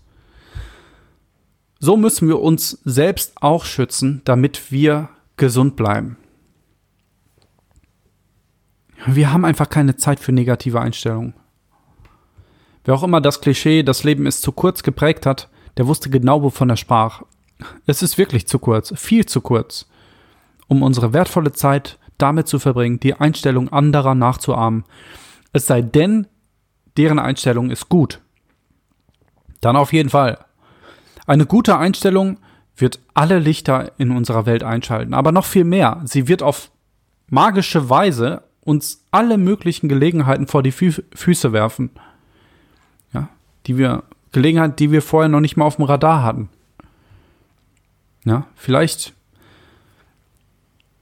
So 1.80 1.96
müssen 1.96 2.28
wir 2.28 2.40
uns 2.40 2.80
selbst 2.84 3.40
auch 3.42 3.64
schützen, 3.64 4.20
damit 4.24 4.70
wir 4.70 5.08
gesund 5.38 5.76
bleiben. 5.76 6.16
Wir 9.06 9.32
haben 9.32 9.44
einfach 9.44 9.70
keine 9.70 9.96
Zeit 9.96 10.20
für 10.20 10.32
negative 10.32 10.80
Einstellungen. 10.80 11.34
Wer 12.84 12.94
auch 12.94 13.02
immer 13.02 13.20
das 13.20 13.40
Klischee, 13.40 13.82
das 13.82 14.04
Leben 14.04 14.26
ist 14.26 14.42
zu 14.42 14.52
kurz 14.52 14.82
geprägt 14.82 15.24
hat, 15.24 15.48
der 15.76 15.86
wusste 15.86 16.10
genau, 16.10 16.42
wovon 16.42 16.70
er 16.70 16.76
sprach. 16.76 17.22
Es 17.86 18.02
ist 18.02 18.18
wirklich 18.18 18.46
zu 18.46 18.58
kurz, 18.58 18.92
viel 18.96 19.26
zu 19.26 19.40
kurz 19.40 19.86
um 20.68 20.82
unsere 20.82 21.12
wertvolle 21.12 21.52
Zeit 21.52 21.98
damit 22.18 22.46
zu 22.46 22.58
verbringen, 22.58 23.00
die 23.00 23.14
Einstellung 23.14 23.70
anderer 23.70 24.14
nachzuahmen. 24.14 24.84
Es 25.52 25.66
sei 25.66 25.82
denn, 25.82 26.26
deren 26.96 27.18
Einstellung 27.18 27.70
ist 27.70 27.88
gut. 27.88 28.20
Dann 29.60 29.76
auf 29.76 29.92
jeden 29.92 30.10
Fall. 30.10 30.44
Eine 31.26 31.46
gute 31.46 31.78
Einstellung 31.78 32.38
wird 32.80 33.00
alle 33.14 33.38
Lichter 33.38 33.92
in 33.98 34.10
unserer 34.10 34.46
Welt 34.46 34.62
einschalten, 34.62 35.14
aber 35.14 35.32
noch 35.32 35.44
viel 35.44 35.64
mehr. 35.64 36.00
Sie 36.04 36.28
wird 36.28 36.42
auf 36.42 36.70
magische 37.28 37.90
Weise 37.90 38.42
uns 38.60 39.04
alle 39.10 39.38
möglichen 39.38 39.88
Gelegenheiten 39.88 40.46
vor 40.46 40.62
die 40.62 40.72
Fü 40.72 40.92
Füße 41.14 41.52
werfen. 41.52 41.90
Ja, 43.12 43.28
die 43.66 43.78
wir 43.78 44.04
Gelegenheit, 44.32 44.78
die 44.78 44.92
wir 44.92 45.02
vorher 45.02 45.28
noch 45.28 45.40
nicht 45.40 45.56
mal 45.56 45.64
auf 45.64 45.76
dem 45.76 45.86
Radar 45.86 46.22
hatten. 46.22 46.48
Ja, 48.24 48.46
vielleicht 48.54 49.14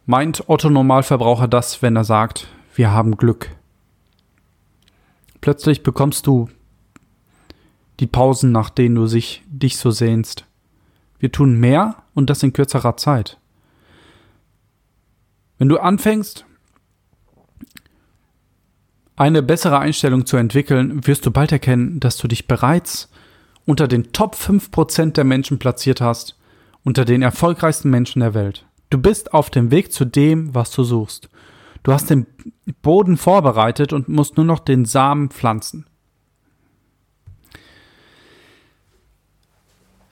meint 0.06 0.48
Otto 0.48 0.70
Normalverbraucher 0.70 1.48
das, 1.48 1.82
wenn 1.82 1.96
er 1.96 2.04
sagt, 2.04 2.46
wir 2.74 2.92
haben 2.92 3.16
Glück. 3.16 3.50
Plötzlich 5.40 5.82
bekommst 5.82 6.26
du 6.26 6.48
die 8.00 8.06
Pausen, 8.06 8.52
nach 8.52 8.70
denen 8.70 8.94
du 8.94 9.06
sich, 9.06 9.42
dich 9.48 9.76
so 9.76 9.90
sehnst. 9.90 10.44
Wir 11.18 11.32
tun 11.32 11.58
mehr 11.58 12.02
und 12.14 12.30
das 12.30 12.42
in 12.42 12.52
kürzerer 12.52 12.96
Zeit. 12.96 13.38
Wenn 15.58 15.68
du 15.68 15.78
anfängst, 15.78 16.44
eine 19.16 19.42
bessere 19.42 19.78
Einstellung 19.78 20.26
zu 20.26 20.36
entwickeln, 20.36 21.06
wirst 21.06 21.24
du 21.24 21.30
bald 21.30 21.50
erkennen, 21.50 22.00
dass 22.00 22.18
du 22.18 22.28
dich 22.28 22.46
bereits 22.46 23.10
unter 23.64 23.88
den 23.88 24.12
Top 24.12 24.34
5% 24.34 25.12
der 25.12 25.24
Menschen 25.24 25.58
platziert 25.58 26.00
hast, 26.00 26.38
unter 26.84 27.04
den 27.04 27.22
erfolgreichsten 27.22 27.90
Menschen 27.90 28.20
der 28.20 28.34
Welt. 28.34 28.66
Du 28.90 28.98
bist 28.98 29.34
auf 29.34 29.50
dem 29.50 29.70
Weg 29.70 29.92
zu 29.92 30.04
dem, 30.04 30.54
was 30.54 30.70
du 30.70 30.84
suchst. 30.84 31.30
Du 31.82 31.92
hast 31.92 32.10
den 32.10 32.26
Boden 32.82 33.16
vorbereitet 33.16 33.92
und 33.92 34.08
musst 34.08 34.36
nur 34.36 34.46
noch 34.46 34.60
den 34.60 34.84
Samen 34.84 35.30
pflanzen. 35.30 35.86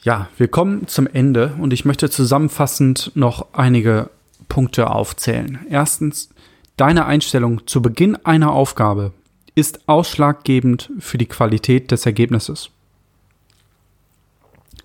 Ja, 0.04 0.28
wir 0.36 0.48
kommen 0.48 0.86
zum 0.86 1.06
Ende 1.06 1.54
und 1.58 1.72
ich 1.72 1.86
möchte 1.86 2.10
zusammenfassend 2.10 3.12
noch 3.14 3.54
einige 3.54 4.10
Punkte 4.50 4.90
aufzählen. 4.90 5.64
Erstens, 5.70 6.28
deine 6.76 7.06
Einstellung 7.06 7.66
zu 7.66 7.80
Beginn 7.80 8.14
einer 8.16 8.52
Aufgabe 8.52 9.14
ist 9.54 9.88
ausschlaggebend 9.88 10.90
für 10.98 11.16
die 11.16 11.24
Qualität 11.24 11.90
des 11.90 12.04
Ergebnisses. 12.04 12.68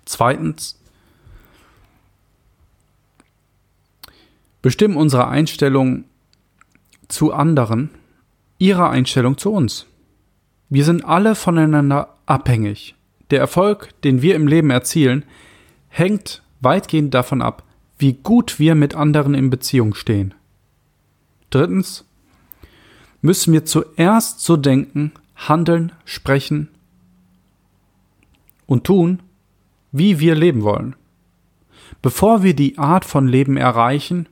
Zweitens, 0.06 0.80
bestimmen 4.62 4.96
unsere 4.96 5.28
Einstellung 5.28 6.06
zu 7.10 7.34
anderen 7.34 7.90
ihre 8.58 8.90
Einstellung 8.90 9.38
zu 9.38 9.52
uns. 9.52 9.86
Wir 10.70 10.86
sind 10.86 11.04
alle 11.04 11.36
voneinander 11.36 12.16
abhängig. 12.26 12.96
Der 13.32 13.40
Erfolg, 13.40 13.90
den 14.02 14.22
wir 14.22 14.36
im 14.36 14.48
Leben 14.48 14.70
erzielen, 14.70 15.26
hängt 15.88 16.42
weitgehend 16.62 17.14
davon 17.14 17.42
ab, 17.42 17.64
wie 17.98 18.14
gut 18.14 18.60
wir 18.60 18.76
mit 18.76 18.96
anderen 18.96 19.34
in 19.34 19.50
Beziehung 19.50 19.94
stehen. 19.94 20.34
Drittens 21.50 22.06
müssen 23.22 23.54
wir 23.54 23.66
zuerst 23.66 24.42
so 24.42 24.56
denken, 24.56 25.12
handeln, 25.36 25.92
sprechen 26.06 26.70
und 28.66 28.86
tun, 28.86 29.22
wie 29.92 30.20
wir 30.20 30.36
leben 30.36 30.64
wollen. 30.64 30.96
Bevor 32.02 32.44
wir 32.44 32.56
die 32.56 32.78
Art 32.78 33.04
von 33.04 33.28
Leben 33.28 33.58
erreichen, 33.58 34.28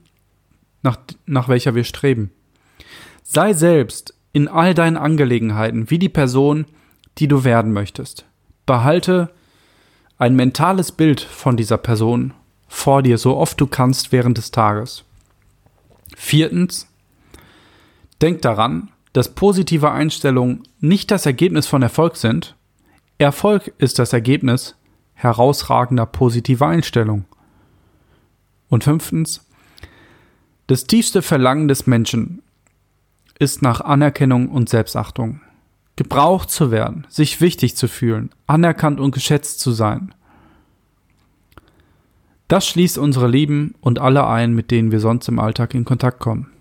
nach, 0.83 0.97
nach 1.25 1.49
welcher 1.49 1.75
wir 1.75 1.83
streben. 1.83 2.31
Sei 3.23 3.53
selbst 3.53 4.13
in 4.31 4.47
all 4.47 4.73
deinen 4.73 4.97
Angelegenheiten 4.97 5.89
wie 5.89 5.99
die 5.99 6.09
Person, 6.09 6.65
die 7.17 7.27
du 7.27 7.43
werden 7.43 7.73
möchtest. 7.73 8.25
Behalte 8.67 9.31
ein 10.19 10.35
mentales 10.35 10.91
Bild 10.91 11.21
von 11.21 11.57
dieser 11.57 11.77
Person 11.77 12.33
vor 12.67 13.01
dir, 13.01 13.17
so 13.17 13.35
oft 13.37 13.59
du 13.59 13.65
kannst 13.65 14.11
während 14.11 14.37
des 14.37 14.51
Tages. 14.51 15.03
Viertens, 16.15 16.87
denk 18.21 18.41
daran, 18.43 18.89
dass 19.13 19.33
positive 19.33 19.91
Einstellungen 19.91 20.63
nicht 20.79 21.09
das 21.09 21.25
Ergebnis 21.25 21.65
von 21.65 21.81
Erfolg 21.81 22.17
sind. 22.17 22.55
Erfolg 23.17 23.73
ist 23.77 23.99
das 23.99 24.13
Ergebnis 24.13 24.75
herausragender 25.13 26.05
positiver 26.05 26.67
Einstellung. 26.67 27.25
Und 28.69 28.83
fünftens, 28.83 29.45
das 30.67 30.85
tiefste 30.85 31.21
Verlangen 31.21 31.67
des 31.67 31.87
Menschen 31.87 32.41
ist 33.39 33.61
nach 33.61 33.79
Anerkennung 33.81 34.49
und 34.49 34.67
Selbstachtung. 34.67 35.39
Gebraucht 35.97 36.51
zu 36.51 36.69
werden, 36.69 37.07
sich 37.09 37.41
wichtig 37.41 37.75
zu 37.75 37.87
fühlen, 37.87 38.29
anerkannt 38.45 38.99
und 38.99 39.11
geschätzt 39.11 39.59
zu 39.59 39.71
sein. 39.71 40.13
Das 42.47 42.67
schließt 42.67 42.99
unsere 42.99 43.27
Lieben 43.27 43.73
und 43.81 43.99
alle 43.99 44.25
ein, 44.27 44.53
mit 44.53 44.71
denen 44.71 44.91
wir 44.91 44.99
sonst 44.99 45.27
im 45.27 45.39
Alltag 45.39 45.73
in 45.73 45.85
Kontakt 45.85 46.19
kommen. 46.19 46.51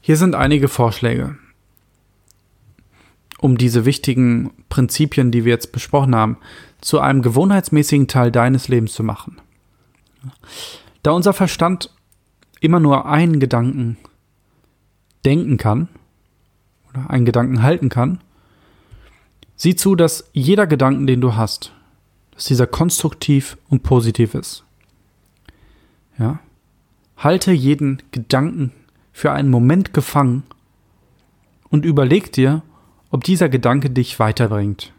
Hier 0.00 0.16
sind 0.16 0.34
einige 0.34 0.66
Vorschläge, 0.66 1.38
um 3.38 3.56
diese 3.56 3.84
wichtigen 3.84 4.50
Prinzipien, 4.68 5.30
die 5.30 5.44
wir 5.44 5.52
jetzt 5.52 5.70
besprochen 5.70 6.16
haben, 6.16 6.36
zu 6.80 6.98
einem 6.98 7.22
gewohnheitsmäßigen 7.22 8.08
Teil 8.08 8.32
deines 8.32 8.66
Lebens 8.66 8.92
zu 8.92 9.04
machen. 9.04 9.40
Da 11.04 11.12
unser 11.12 11.32
Verstand 11.32 11.90
immer 12.60 12.80
nur 12.80 13.06
einen 13.06 13.38
Gedanken 13.38 13.98
denken 15.24 15.56
kann 15.56 15.88
oder 16.90 17.10
einen 17.10 17.24
Gedanken 17.24 17.62
halten 17.62 17.88
kann, 17.88 18.20
sieh 19.56 19.76
zu, 19.76 19.94
dass 19.94 20.28
jeder 20.32 20.66
Gedanken, 20.66 21.06
den 21.06 21.20
du 21.20 21.36
hast, 21.36 21.72
dass 22.32 22.46
dieser 22.46 22.66
konstruktiv 22.66 23.56
und 23.68 23.82
positiv 23.82 24.34
ist. 24.34 24.64
Ja? 26.18 26.40
Halte 27.16 27.52
jeden 27.52 28.02
Gedanken 28.10 28.72
für 29.12 29.32
einen 29.32 29.50
Moment 29.50 29.92
gefangen 29.94 30.42
und 31.68 31.84
überleg 31.84 32.32
dir, 32.32 32.62
ob 33.10 33.24
dieser 33.24 33.48
Gedanke 33.48 33.90
dich 33.90 34.18
weiterbringt. 34.18 34.92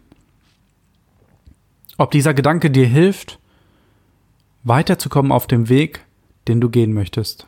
Ob 1.97 2.11
dieser 2.11 2.33
Gedanke 2.33 2.71
dir 2.71 2.87
hilft, 2.87 3.39
weiterzukommen 4.63 5.31
auf 5.31 5.47
dem 5.47 5.69
Weg, 5.69 6.05
den 6.47 6.61
du 6.61 6.69
gehen 6.69 6.93
möchtest. 6.93 7.47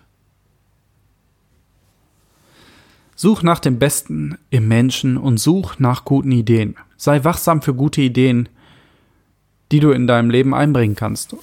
Such 3.16 3.44
nach 3.44 3.60
dem 3.60 3.80
Besten 3.80 4.38
im 4.50 4.68
Menschen 4.68 5.18
und 5.18 5.40
such 5.40 5.80
nach 5.80 6.04
guten 6.04 6.32
Ideen. 6.32 6.76
Sei 6.98 7.24
wachsam 7.24 7.62
für 7.62 7.74
gute 7.74 8.02
Ideen, 8.02 8.50
die 9.72 9.80
du 9.80 9.92
in 9.92 10.06
deinem 10.06 10.30
Leben 10.30 10.54
einbringen 10.54 10.96
kannst. 10.96 11.36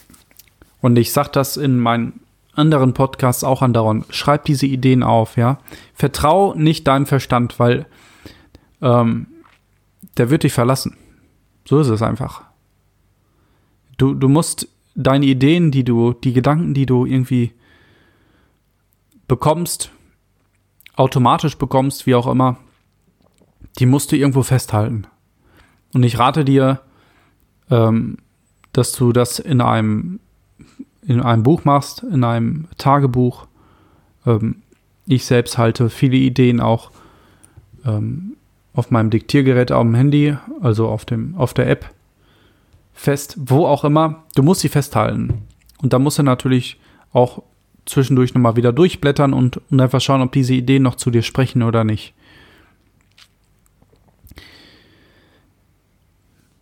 Und 0.81 0.97
ich 0.97 1.13
sage 1.13 1.31
das 1.33 1.57
in 1.57 1.79
meinen 1.79 2.21
anderen 2.55 2.93
Podcasts 2.93 3.43
auch 3.43 3.63
andauernd. 3.63 4.07
Schreib 4.15 4.45
diese 4.45 4.67
Ideen 4.67 5.03
auf, 5.03 5.37
ja. 5.37 5.59
Vertrau 5.95 6.55
nicht 6.55 6.87
deinem 6.87 7.07
Verstand, 7.07 7.59
weil 7.59 7.87
ähm, 8.83 9.27
der 10.19 10.29
wird 10.29 10.43
dich 10.43 10.53
verlassen. 10.53 10.97
So 11.65 11.81
ist 11.81 11.89
es 11.89 12.03
einfach. 12.03 12.43
Du, 13.97 14.15
du 14.15 14.29
musst 14.29 14.69
deine 14.95 15.27
Ideen, 15.27 15.71
die 15.71 15.85
du, 15.85 16.13
die 16.13 16.33
Gedanken, 16.33 16.75
die 16.75 16.87
du 16.87 17.07
irgendwie 17.07 17.53
bekommst, 19.27 19.91
automatisch 21.03 21.59
bekommst, 21.59 22.07
wie 22.07 22.15
auch 22.15 22.29
immer, 22.29 22.59
die 23.81 23.87
musst 23.87 24.13
du 24.13 24.17
irgendwo 24.17 24.45
festhalten. 24.45 25.09
Und 25.93 26.05
ich 26.05 26.17
rate 26.17 26.45
dir, 26.45 26.81
ähm, 27.71 28.19
dass 28.73 28.93
du 28.93 29.13
das 29.13 29.41
in 29.41 29.61
einem, 29.61 30.21
in 31.05 31.21
einem 31.21 31.43
Buch 31.43 31.65
machst, 31.65 32.05
in 32.05 32.23
einem 32.23 32.69
Tagebuch. 32.79 33.49
Ähm, 34.27 34.63
ich 35.07 35.27
selbst 35.27 35.59
halte 35.59 35.91
viele 35.91 36.17
Ideen 36.17 36.61
auch 36.61 36.93
ähm, 37.85 38.37
auf 38.73 38.93
meinem 38.93 39.11
Diktiergerät 39.11 39.73
auf 39.73 39.83
dem 39.83 39.97
Handy, 39.97 40.37
also 40.61 40.87
auf, 40.89 41.05
dem, 41.05 41.35
auf 41.35 41.53
der 41.53 41.69
App 41.69 41.93
fest, 42.95 43.37
wo 43.39 43.67
auch 43.67 43.85
immer. 43.85 44.23
Du 44.37 44.45
musst 44.45 44.61
sie 44.61 44.69
festhalten. 44.69 45.43
Und 45.83 45.93
da 45.93 45.99
musst 45.99 46.21
du 46.21 46.23
natürlich 46.23 46.79
auch 47.13 47.43
zwischendurch 47.87 48.35
nochmal 48.35 48.57
wieder 48.57 48.73
durchblättern 48.73 49.33
und, 49.33 49.61
und 49.71 49.81
einfach 49.81 50.01
schauen, 50.01 50.23
ob 50.23 50.33
diese 50.33 50.55
Ideen 50.55 50.83
noch 50.83 50.95
zu 50.95 51.11
dir 51.11 51.23
sprechen 51.23 51.63
oder 51.63 51.85
nicht. 51.85 52.15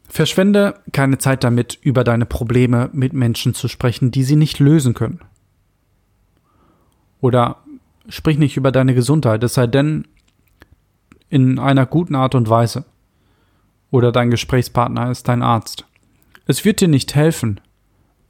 Verschwende 0.08 0.80
keine 0.92 1.18
Zeit 1.18 1.44
damit, 1.44 1.78
über 1.82 2.02
deine 2.02 2.26
Probleme 2.26 2.90
mit 2.92 3.12
Menschen 3.12 3.54
zu 3.54 3.68
sprechen, 3.68 4.10
die 4.10 4.24
sie 4.24 4.36
nicht 4.36 4.58
lösen 4.58 4.92
können. 4.92 5.20
Oder 7.20 7.58
sprich 8.08 8.38
nicht 8.38 8.56
über 8.56 8.72
deine 8.72 8.94
Gesundheit, 8.94 9.44
es 9.44 9.54
sei 9.54 9.66
denn 9.66 10.08
in 11.28 11.58
einer 11.58 11.86
guten 11.86 12.16
Art 12.16 12.34
und 12.34 12.48
Weise. 12.48 12.84
Oder 13.90 14.10
dein 14.10 14.30
Gesprächspartner 14.30 15.10
ist 15.10 15.28
dein 15.28 15.42
Arzt. 15.42 15.84
Es 16.46 16.64
wird 16.64 16.80
dir 16.80 16.88
nicht 16.88 17.14
helfen 17.14 17.60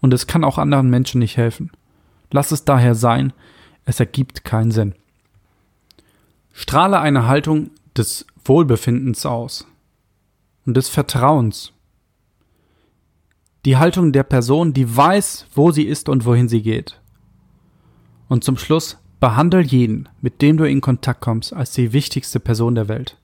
und 0.01 0.13
es 0.13 0.27
kann 0.27 0.45
auch 0.45 0.59
anderen 0.59 0.91
Menschen 0.91 1.19
nicht 1.19 1.37
helfen. 1.37 1.71
Lass 2.31 2.53
es 2.53 2.65
daher 2.65 2.95
sein, 2.95 3.33
es 3.85 4.01
ergibt 4.01 4.45
keinen 4.45 4.71
Sinn. 4.71 4.95
Strahle 6.53 7.01
eine 7.01 7.27
Haltung 7.27 7.71
des 7.97 8.27
Wohlbefindens 8.45 9.27
aus 9.27 9.67
und 10.67 10.77
des 10.77 10.89
Vertrauens. 10.89 11.73
Die 13.65 13.77
Haltung 13.77 14.13
der 14.13 14.23
Person, 14.23 14.73
die 14.73 14.97
weiß, 14.97 15.47
wo 15.55 15.71
sie 15.71 15.85
ist 15.85 16.09
und 16.09 16.25
wohin 16.25 16.49
sie 16.49 16.63
geht. 16.63 17.01
Und 18.29 18.45
zum 18.45 18.57
Schluss 18.57 18.99
behandle 19.19 19.61
jeden, 19.61 20.09
mit 20.21 20.41
dem 20.41 20.57
du 20.57 20.65
in 20.65 20.81
Kontakt 20.81 21.21
kommst, 21.21 21.53
als 21.53 21.73
die 21.73 21.93
wichtigste 21.93 22.41
Person 22.41 22.75
der 22.75 22.89
Welt. 22.89 23.19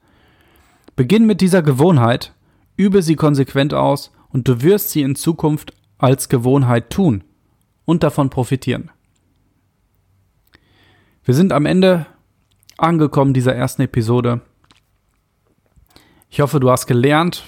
Beginn 0.95 1.25
mit 1.25 1.41
dieser 1.41 1.61
Gewohnheit, 1.61 2.33
übe 2.75 3.01
sie 3.01 3.15
konsequent 3.15 3.73
aus 3.73 4.11
und 4.29 4.47
du 4.47 4.61
wirst 4.61 4.91
sie 4.91 5.01
in 5.01 5.15
Zukunft 5.15 5.73
als 5.97 6.29
Gewohnheit 6.29 6.89
tun 6.91 7.23
und 7.85 8.03
davon 8.03 8.29
profitieren. 8.29 8.91
Wir 11.27 11.33
sind 11.33 11.51
am 11.51 11.65
Ende 11.65 12.05
angekommen 12.77 13.33
dieser 13.33 13.53
ersten 13.53 13.81
Episode. 13.81 14.39
Ich 16.29 16.39
hoffe, 16.39 16.61
du 16.61 16.71
hast 16.71 16.87
gelernt, 16.87 17.43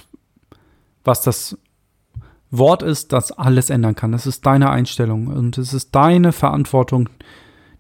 was 1.06 1.22
das 1.22 1.58
Wort 2.52 2.84
ist, 2.84 3.14
das 3.14 3.32
alles 3.32 3.70
ändern 3.70 3.96
kann. 3.96 4.14
Es 4.14 4.26
ist 4.26 4.46
deine 4.46 4.70
Einstellung 4.70 5.28
und 5.28 5.58
es 5.58 5.74
ist 5.74 5.96
deine 5.96 6.34
Verantwortung, 6.34 7.08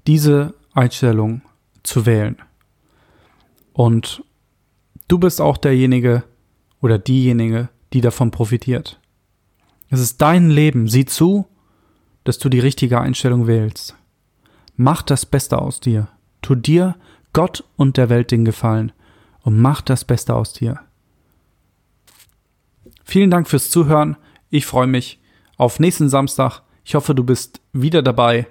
diese 0.07 0.53
Einstellung 0.71 1.41
zu 1.83 2.05
wählen. 2.05 2.37
Und 3.73 4.23
du 5.09 5.19
bist 5.19 5.41
auch 5.41 5.57
derjenige 5.57 6.23
oder 6.79 6.97
diejenige, 6.97 7.67
die 7.91 7.99
davon 7.99 8.31
profitiert. 8.31 9.01
Es 9.89 9.99
ist 9.99 10.21
dein 10.21 10.49
Leben. 10.49 10.87
Sieh 10.87 11.03
zu, 11.03 11.45
dass 12.23 12.39
du 12.39 12.47
die 12.47 12.59
richtige 12.59 13.01
Einstellung 13.01 13.47
wählst. 13.47 13.98
Mach 14.81 15.01
das 15.01 15.25
Beste 15.25 15.57
aus 15.57 15.81
dir. 15.81 16.07
Tu 16.41 16.55
dir, 16.55 16.95
Gott 17.33 17.65
und 17.75 17.97
der 17.97 18.07
Welt 18.07 18.31
den 18.31 18.45
Gefallen 18.45 18.93
und 19.41 19.59
mach 19.59 19.81
das 19.81 20.05
Beste 20.05 20.33
aus 20.33 20.53
dir. 20.53 20.79
Vielen 23.03 23.29
Dank 23.29 23.49
fürs 23.49 23.71
Zuhören. 23.71 24.15
Ich 24.49 24.65
freue 24.65 24.87
mich 24.87 25.19
auf 25.57 25.81
nächsten 25.81 26.07
Samstag. 26.07 26.61
Ich 26.85 26.95
hoffe, 26.95 27.13
du 27.13 27.25
bist 27.25 27.59
wieder 27.73 28.01
dabei 28.01 28.47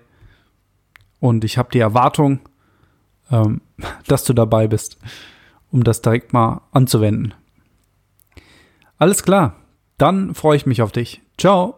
und 1.18 1.44
ich 1.44 1.56
habe 1.56 1.70
die 1.72 1.78
Erwartung, 1.78 2.40
ähm, 3.30 3.62
dass 4.06 4.24
du 4.24 4.34
dabei 4.34 4.68
bist, 4.68 4.98
um 5.70 5.82
das 5.82 6.02
direkt 6.02 6.34
mal 6.34 6.60
anzuwenden. 6.72 7.32
Alles 8.98 9.22
klar, 9.22 9.56
dann 9.96 10.34
freue 10.34 10.58
ich 10.58 10.66
mich 10.66 10.82
auf 10.82 10.92
dich. 10.92 11.22
Ciao. 11.38 11.74